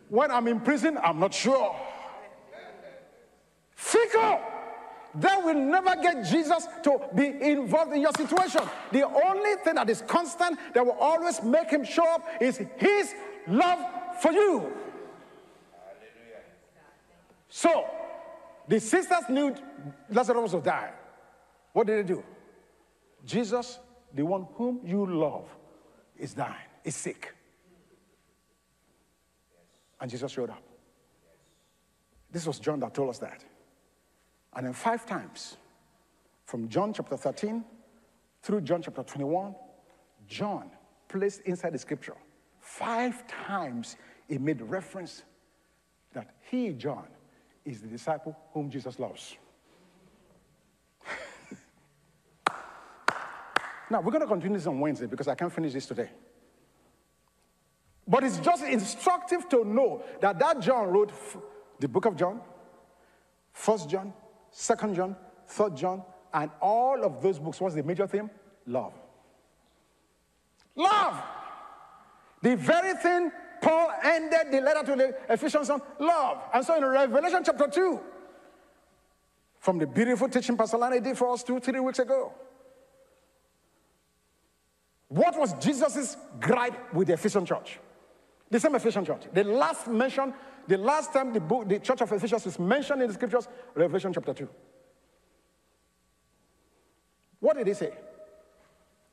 [0.10, 1.76] When I'm in prison, I'm not sure.
[3.72, 4.39] Fickle.
[5.16, 8.62] That will never get Jesus to be involved in your situation.
[8.91, 13.14] The only thing that is constant that will always make him show up is his
[13.48, 13.80] love
[14.22, 14.72] for you.
[17.50, 17.88] So,
[18.68, 19.56] the sisters knew
[20.10, 20.93] Lazarus was dying.
[21.72, 22.24] What did they do?
[23.26, 23.80] Jesus,
[24.14, 25.46] the one whom you love,
[26.18, 27.34] is dying, is sick.
[30.00, 30.62] And Jesus showed up.
[32.32, 33.44] This was John that told us that.
[34.56, 35.58] And then five times,
[36.46, 37.64] from John chapter 13
[38.42, 39.56] through John chapter 21,
[40.28, 40.70] John
[41.08, 42.16] placed inside the scripture,
[42.60, 43.96] five times
[44.28, 45.24] he made reference
[46.14, 47.08] that he, John,
[47.64, 49.36] is the disciple whom Jesus loves.
[53.90, 56.10] Now, we're going to continue this on Wednesday because I can't finish this today.
[58.08, 61.12] But it's just instructive to know that that John wrote
[61.80, 62.42] the book of John,
[63.52, 64.14] First John,
[64.52, 65.16] Second John,
[65.48, 68.30] Third John, and all of those books, what's the major theme?
[68.68, 68.94] Love.
[70.76, 71.24] Love.
[72.42, 73.32] The very thing
[73.62, 76.44] Paul ended the letter to the Ephesians on love.
[76.54, 78.00] And so in Revelation chapter 2,
[79.60, 82.34] from the beautiful teaching Pastor Lana did for us two, three weeks ago.
[85.08, 87.80] What was Jesus' gripe with the Ephesian church?
[88.49, 89.24] The same Ephesian church.
[89.34, 90.34] The last mention
[90.68, 94.12] the last time the book, the church of Ephesians is mentioned in the scriptures, Revelation
[94.14, 94.49] chapter 2.
[97.39, 97.91] What did he say?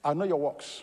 [0.02, 0.82] I know your works.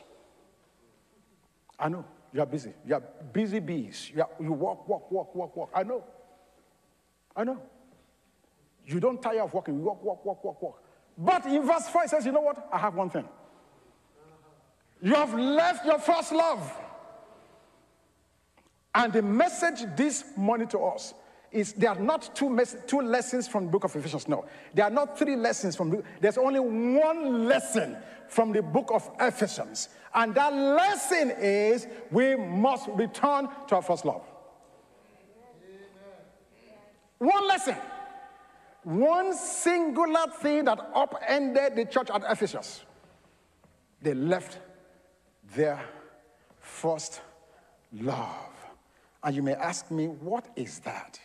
[1.80, 2.06] I know.
[2.32, 2.74] You are busy.
[2.86, 3.04] You are
[3.34, 4.12] busy bees.
[4.14, 5.72] You, are, you walk, walk, walk, walk, walk.
[5.74, 6.04] I know.
[7.36, 7.60] I know.
[8.86, 9.76] You don't tire of walking.
[9.76, 10.84] You walk, walk, walk, walk, walk.
[11.18, 12.70] But in verse 5 it says, you know what?
[12.72, 13.28] I have one thing.
[15.02, 16.78] You have left your first love.
[18.94, 21.14] And the message this morning to us
[21.52, 24.28] is there are not two, two lessons from the book of Ephesians.
[24.28, 27.98] No, there are not three lessons from the There's only one lesson
[28.28, 29.90] from the book of Ephesians.
[30.14, 34.24] And that lesson is we must return to our first love.
[37.20, 37.76] One lesson.
[38.84, 42.84] One singular thing that upended the church at Ephesus.
[44.02, 44.58] They left
[45.56, 45.80] their
[46.60, 47.22] first
[47.94, 48.54] love.
[49.24, 51.20] And you may ask me, what is that?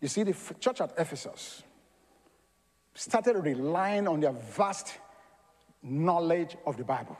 [0.00, 1.62] You see, the church at Ephesus
[2.94, 4.98] started relying on their vast
[5.82, 7.16] knowledge of the Bible.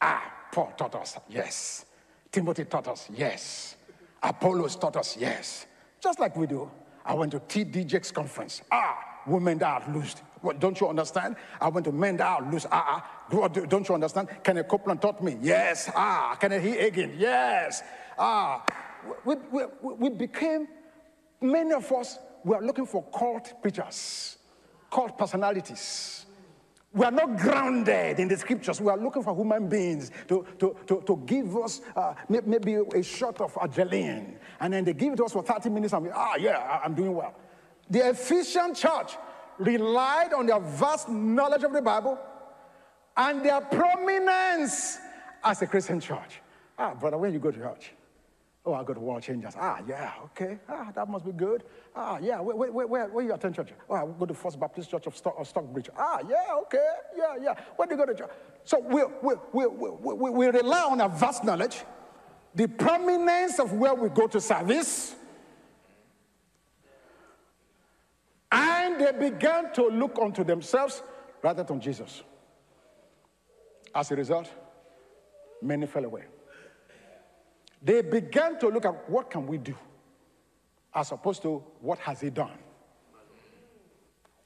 [0.00, 1.86] Ah, Paul taught us, yes.
[2.30, 3.76] Timothy taught us, yes.
[4.22, 5.66] Apollos taught us, yes.
[6.00, 6.70] Just like we do.
[7.04, 7.84] I went to T.D.
[7.84, 8.62] Jakes conference.
[8.72, 10.22] Ah, women that are loosed.
[10.44, 11.36] What, don't you understand?
[11.58, 12.66] I went to mend are loose.
[12.70, 13.66] Ah, ah.
[13.66, 14.28] Don't you understand?
[14.42, 15.38] Kenneth Copeland taught me.
[15.40, 15.90] Yes.
[15.96, 17.14] Ah, Kenneth again?
[17.16, 17.82] Yes.
[18.18, 18.62] Ah,
[19.24, 20.68] we, we, we became,
[21.40, 24.36] many of us we are looking for cult preachers,
[24.90, 26.26] cult personalities.
[26.92, 28.80] We are not grounded in the scriptures.
[28.80, 33.02] We are looking for human beings to, to, to, to give us uh, maybe a
[33.02, 34.34] shot of adrenaline.
[34.60, 36.94] And then they give it to us for 30 minutes and we, ah, yeah, I'm
[36.94, 37.34] doing well.
[37.90, 39.16] The Ephesian church
[39.58, 42.18] relied on their vast knowledge of the Bible
[43.16, 44.98] and their prominence
[45.42, 46.40] as a Christian church.
[46.78, 47.92] Ah, brother, when you go to church,
[48.66, 49.52] Oh, I go to World Changers.
[49.60, 50.58] Ah, yeah, okay.
[50.70, 51.64] Ah, that must be good.
[51.94, 53.68] Ah, yeah, where, where, where, where you attend church?
[53.90, 55.90] Oh, I go to First Baptist Church of, Stock, of Stockbridge.
[55.98, 56.86] Ah, yeah, okay.
[57.14, 57.54] Yeah, yeah.
[57.76, 58.30] Where do you go to church?
[58.64, 61.84] So we, we, we, we, we, we rely on our vast knowledge
[62.54, 65.14] the prominence of where we go to service.
[68.98, 71.02] They began to look unto themselves
[71.42, 72.22] rather than Jesus.
[73.94, 74.50] As a result,
[75.62, 76.24] many fell away.
[77.82, 79.76] They began to look at what can we do
[80.94, 82.52] as opposed to what has he done.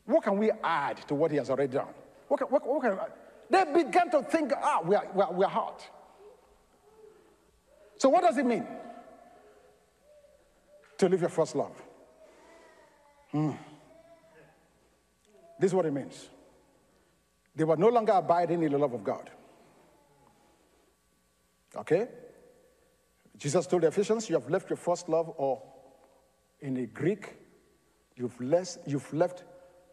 [0.07, 1.89] What can we add to what he has already done?
[2.29, 2.99] What can, what, what can,
[3.51, 5.87] they began to think, ah, we are, we are, we are hot.
[7.99, 8.67] So, what does it mean
[10.97, 11.77] to live your first love?
[13.31, 13.53] Hmm.
[15.59, 16.29] This is what it means.
[17.55, 19.31] They were no longer abiding in the love of God.
[21.77, 22.09] Okay?
[23.37, 25.63] Jesus told the Ephesians, You have left your first love, or
[26.61, 27.37] in the Greek,
[28.17, 29.45] you've, less, you've left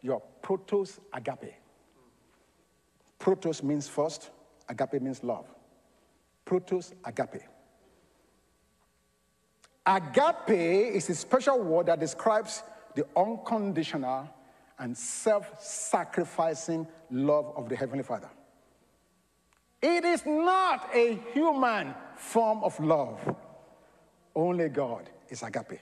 [0.02, 1.54] your protos agape.
[3.18, 4.30] Protos means first,
[4.68, 5.46] agape means love.
[6.44, 7.42] Protos agape.
[9.84, 12.62] Agape is a special word that describes
[12.94, 14.28] the unconditional
[14.78, 18.30] and self sacrificing love of the Heavenly Father.
[19.82, 23.20] It is not a human form of love,
[24.34, 25.80] only God is agape.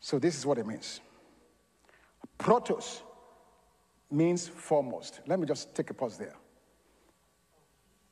[0.00, 1.00] So, this is what it means.
[2.38, 3.02] Protos
[4.10, 5.20] means foremost.
[5.26, 6.34] Let me just take a pause there.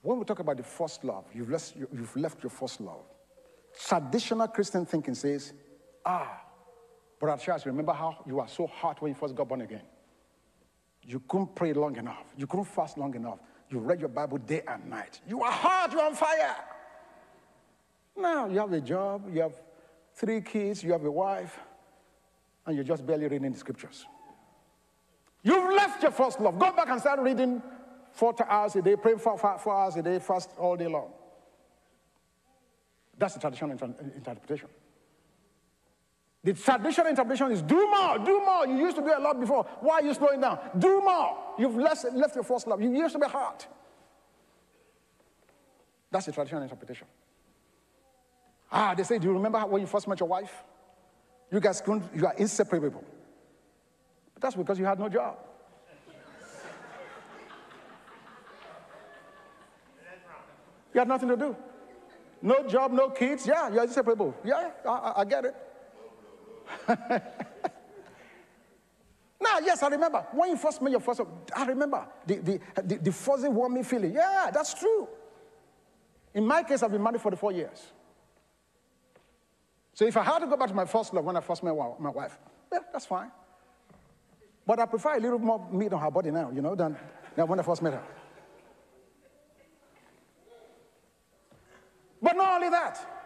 [0.02, 3.04] When we talk about the first love, you've left, you've left your first love.
[3.86, 5.52] Traditional Christian thinking says,
[6.04, 6.40] ah,
[7.20, 9.82] Brother Charles, remember how you were so hot when you first got born again?
[11.02, 12.24] You couldn't pray long enough.
[12.36, 13.38] You couldn't fast long enough.
[13.68, 15.20] You read your Bible day and night.
[15.28, 16.56] You are hot, you're on fire.
[18.16, 19.52] Now you have a job, you have
[20.14, 21.60] three kids, you have a wife,
[22.66, 24.06] and you're just barely reading the scriptures.
[25.42, 26.58] You've left your first love.
[26.58, 27.62] Go back and start reading
[28.12, 31.12] four hours a day, pray for four hours a day, fast all day long.
[33.16, 34.68] That's the traditional inter- interpretation.
[36.42, 38.66] The traditional interpretation is do more, do more.
[38.66, 39.64] You used to do a lot before.
[39.80, 40.58] Why are you slowing down?
[40.78, 41.36] Do more.
[41.58, 42.80] You've left, left your first love.
[42.80, 43.64] You used to be hard.
[46.10, 47.06] That's the traditional interpretation.
[48.72, 50.52] Ah, they say, do you remember when you first met your wife?
[51.52, 53.04] You guys, couldn't, you are inseparable.
[54.32, 55.36] But that's because you had no job.
[60.94, 61.56] You had nothing to do.
[62.42, 63.46] No job, no kids.
[63.46, 64.34] Yeah, you're inseparable.
[64.44, 65.54] Yeah, I, I get it.
[69.40, 70.26] now, yes, I remember.
[70.32, 71.20] When you first met your first,
[71.54, 74.12] I remember the, the, the, the fuzzy, warming feeling.
[74.12, 75.08] Yeah, that's true.
[76.34, 77.92] In my case, I've been married for four years.
[79.94, 81.74] So if I had to go back to my first love when I first met
[81.98, 82.38] my wife,
[82.72, 83.30] yeah, that's fine.
[84.66, 86.96] But I prefer a little more meat on her body now, you know, than,
[87.34, 88.02] than when I first met her.
[92.22, 93.19] But not only that,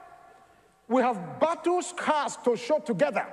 [0.89, 3.27] we have battle scars to show together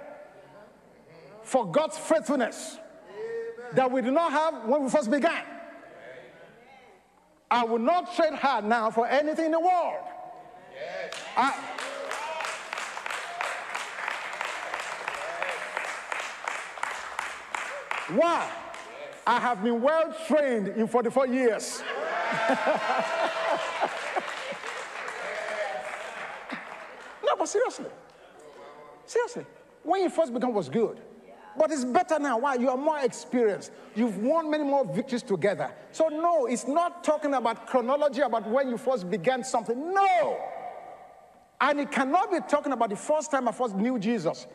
[1.44, 2.78] for God's faithfulness
[3.74, 5.44] that we did not have when we first began.
[7.50, 10.06] I will not trade her now for anything in the world.
[11.36, 11.54] I,
[18.16, 18.50] why?
[19.28, 21.84] I have been well trained in 44 years.
[27.41, 27.90] but seriously.
[29.06, 29.46] Seriously.
[29.84, 31.02] When you first began was good.
[31.58, 32.38] But it's better now.
[32.38, 32.56] Why?
[32.56, 33.72] You are more experienced.
[33.94, 35.74] You've won many more victories together.
[35.92, 39.94] So, no, it's not talking about chronology about when you first began something.
[39.94, 40.40] No.
[41.60, 44.48] And it cannot be talking about the first time I first knew Jesus.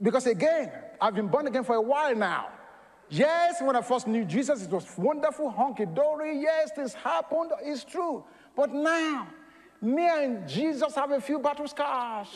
[0.00, 0.70] Because again,
[1.00, 2.48] I've been born again for a while now.
[3.10, 6.40] Yes, when I first knew Jesus, it was wonderful, honky dory.
[6.40, 7.52] Yes, this happened.
[7.62, 8.22] It's true.
[8.54, 9.28] But now,
[9.80, 12.28] me and Jesus have a few battle scars.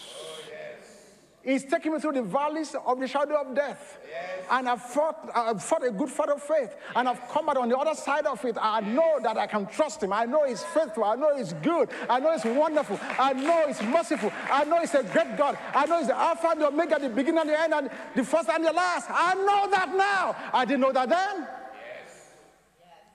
[1.45, 3.99] He's taking me through the valleys of the shadow of death.
[4.09, 4.47] Yes.
[4.49, 6.77] And I've fought, I've fought a good fight of faith.
[6.95, 8.57] And I've come out on the other side of it.
[8.61, 10.13] I know that I can trust him.
[10.13, 11.03] I know he's faithful.
[11.03, 11.89] I know he's good.
[12.09, 12.99] I know he's wonderful.
[13.19, 14.33] I know he's merciful.
[14.51, 15.59] I know he's a great God.
[15.75, 18.25] I know he's the Alpha and the Omega, the beginning and the end, and the
[18.25, 19.09] first and the last.
[19.11, 20.37] I know that now.
[20.53, 21.41] I didn't know that then.
[21.41, 22.31] Yes.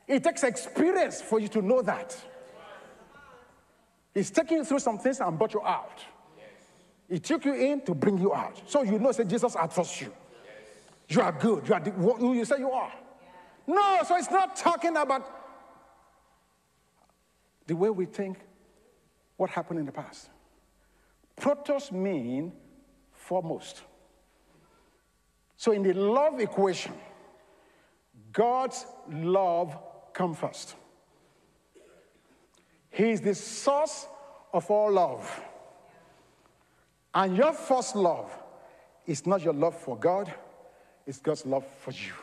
[0.05, 2.17] It takes experience for you to know that.
[4.17, 5.99] He's taking you through some things and brought you out.
[6.35, 6.47] Yes.
[7.07, 8.59] He took you in to bring you out.
[8.65, 10.07] So you know, say, Jesus, I trust you.
[10.07, 11.15] Yes.
[11.15, 11.67] You are good.
[11.67, 12.91] You are the, who you say you are.
[13.67, 15.29] No, so it's not talking about
[17.67, 18.39] the way we think
[19.35, 20.29] what happened in the past.
[21.39, 22.53] Protos mean
[23.11, 23.83] foremost.
[25.57, 26.93] So in the love equation,
[28.33, 29.77] God's love
[30.11, 30.75] comes first.
[32.89, 34.07] He is the source
[34.53, 35.41] of all love.
[37.13, 38.31] And your first love
[39.05, 40.33] is not your love for God,
[41.05, 42.13] it's God's love for you.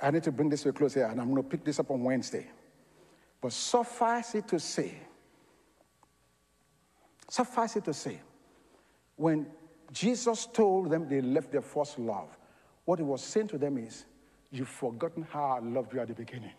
[0.00, 1.78] I need to bring this to a close here, and I'm going to pick this
[1.78, 2.46] up on Wednesday.
[3.40, 4.94] But suffice it to say,
[7.28, 8.20] suffice it to say,
[9.16, 9.46] when
[9.92, 12.36] Jesus told them they left their first love,
[12.84, 14.04] what he was saying to them is,
[14.50, 16.52] You've forgotten how I loved you at the beginning.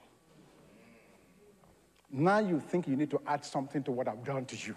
[2.10, 4.76] Now you think you need to add something to what I've done to you.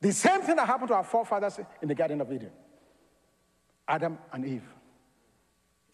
[0.00, 2.50] The same thing that happened to our forefathers in the Garden of Eden
[3.88, 4.68] Adam and Eve.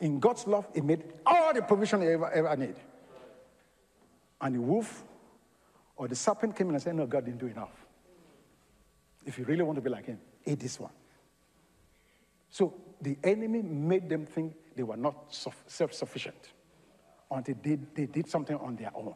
[0.01, 2.75] In God's love, He made all the provision He ever, ever need.
[4.41, 5.05] And the wolf
[5.97, 7.87] or the serpent came in and said, No, God didn't do enough.
[9.25, 10.91] If you really want to be like Him, eat this one.
[12.51, 16.53] So the enemy made them think they were not self sufficient
[17.33, 19.15] until they, they did something on their own.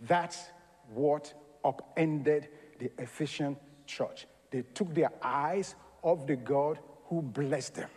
[0.00, 0.46] That's
[0.92, 1.32] what
[1.64, 3.56] upended the Ephesian
[3.86, 4.26] church.
[4.50, 7.90] They took their eyes off the God who blessed them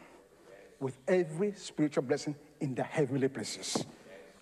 [0.79, 3.85] with every spiritual blessing in the heavenly places.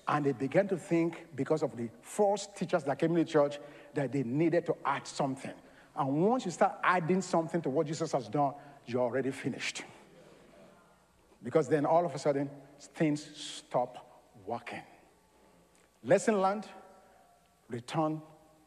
[0.07, 3.57] And they began to think, because of the false teachers that came in the church,
[3.95, 5.53] that they needed to add something.
[5.95, 8.53] And once you start adding something to what Jesus has done,
[8.85, 9.83] you're already finished.
[11.41, 12.49] Because then all of a sudden,
[12.93, 14.04] things stop
[14.45, 14.81] working.
[16.03, 16.67] Lesson learned
[17.69, 18.21] return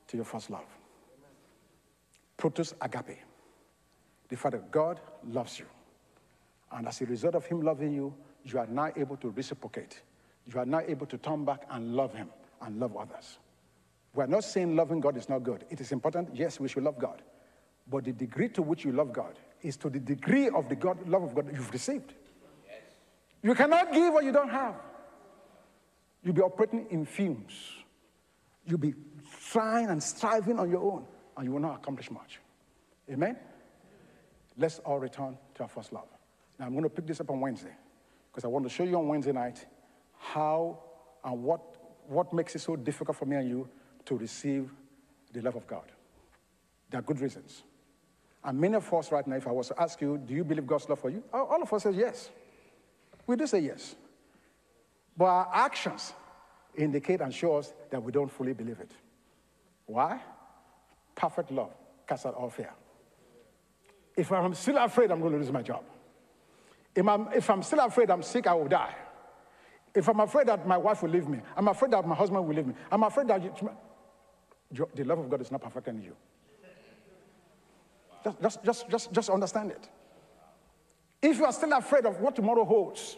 [0.09, 0.67] to your first love.
[2.37, 3.19] Protos agape.
[4.29, 5.67] The Father God loves you.
[6.73, 8.15] And as a result of Him loving you,
[8.45, 10.03] you are now able to reciprocate.
[10.47, 12.29] You are now able to turn back and love Him
[12.63, 13.39] and love others.
[14.15, 15.65] We're not saying loving God is not good.
[15.71, 17.23] It is important, yes, we should love God.
[17.91, 21.09] But the degree to which you love God is to the degree of the God,
[21.09, 22.15] love of God that you've received.
[22.67, 22.81] Yes.
[23.43, 24.75] You cannot give what you don't have.
[26.29, 27.55] You'll be operating in fumes.
[28.67, 28.93] You'll be
[29.51, 32.39] trying and striving on your own, and you will not accomplish much.
[33.11, 33.35] Amen?
[34.59, 36.09] Let's all return to our first love.
[36.59, 37.73] Now, I'm going to pick this up on Wednesday
[38.31, 39.65] because I want to show you on Wednesday night
[40.19, 40.79] how
[41.25, 41.63] and what,
[42.07, 43.67] what makes it so difficult for me and you
[44.05, 44.71] to receive
[45.33, 45.91] the love of God.
[46.91, 47.63] There are good reasons.
[48.45, 50.67] And many of us right now, if I was to ask you, do you believe
[50.67, 51.25] God's love for you?
[51.33, 52.29] All of us say yes.
[53.27, 53.97] We do say yes.
[55.19, 56.13] But our actions
[56.77, 58.93] indicate and show us that we don't fully believe it.
[59.87, 60.21] Why?
[61.17, 61.75] Perfect love
[62.07, 62.71] casts out all fear.
[64.17, 65.83] If I'm still afraid, I'm going to lose my job.
[66.95, 68.95] If I'm, if I'm still afraid I'm sick, I will die.
[69.95, 72.55] If I'm afraid that my wife will leave me, I'm afraid that my husband will
[72.55, 76.15] leave me, I'm afraid that you, the love of God is not perfect in you.
[78.23, 79.89] Just, just, just, just, just understand it.
[81.23, 83.17] If you are still afraid of what tomorrow holds,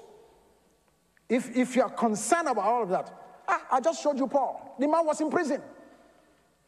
[1.31, 4.75] if, if you are concerned about all of that, ah, I just showed you Paul.
[4.79, 5.63] The man was in prison.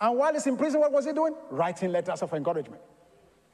[0.00, 1.34] And while he's in prison, what was he doing?
[1.50, 2.80] Writing letters of encouragement.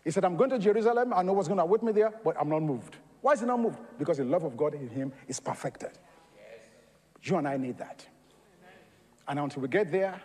[0.04, 1.12] He said, I'm going to Jerusalem.
[1.14, 2.96] I know what's going to await me there, but I'm not moved.
[3.20, 3.78] Why is he not moved?
[3.98, 5.90] Because the love of God in him is perfected.
[6.36, 6.60] Yes.
[7.22, 8.06] You and I need that.
[8.60, 8.74] Amen.
[9.28, 10.20] And until we get there,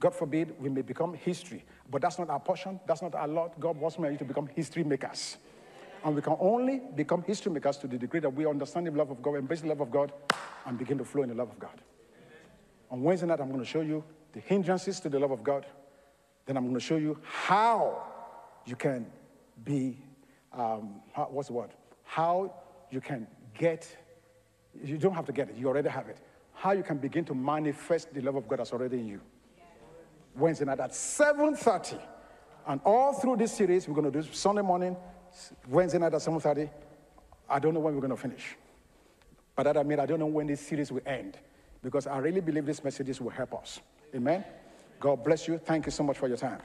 [0.00, 1.64] God forbid, we may become history.
[1.90, 2.80] But that's not our portion.
[2.86, 3.58] That's not our lot.
[3.60, 5.36] God wants me to become history makers.
[6.04, 9.10] And we can only become history makers to the degree that we understand the love
[9.10, 10.12] of God, embrace the love of God,
[10.66, 11.80] and begin to flow in the love of God.
[12.90, 15.64] On Wednesday night, I'm going to show you the hindrances to the love of God.
[16.44, 18.02] Then I'm going to show you how
[18.66, 19.06] you can
[19.64, 19.98] be,
[20.52, 21.70] um, how, what's the word?
[22.04, 22.52] How
[22.90, 23.26] you can
[23.56, 23.96] get,
[24.82, 26.18] you don't have to get it, you already have it.
[26.52, 29.20] How you can begin to manifest the love of God that's already in you.
[30.36, 31.98] Wednesday night at 7.30.
[32.66, 34.96] And all through this series, we're going to do Sunday morning,
[35.68, 36.70] Wednesday night at 7.30.
[37.48, 38.56] I don't know when we're going to finish.
[39.56, 41.38] But that I mean, I don't know when this series will end.
[41.82, 43.80] Because I really believe these messages will help us.
[44.14, 44.44] Amen?
[44.98, 45.58] God bless you.
[45.58, 46.60] Thank you so much for your time.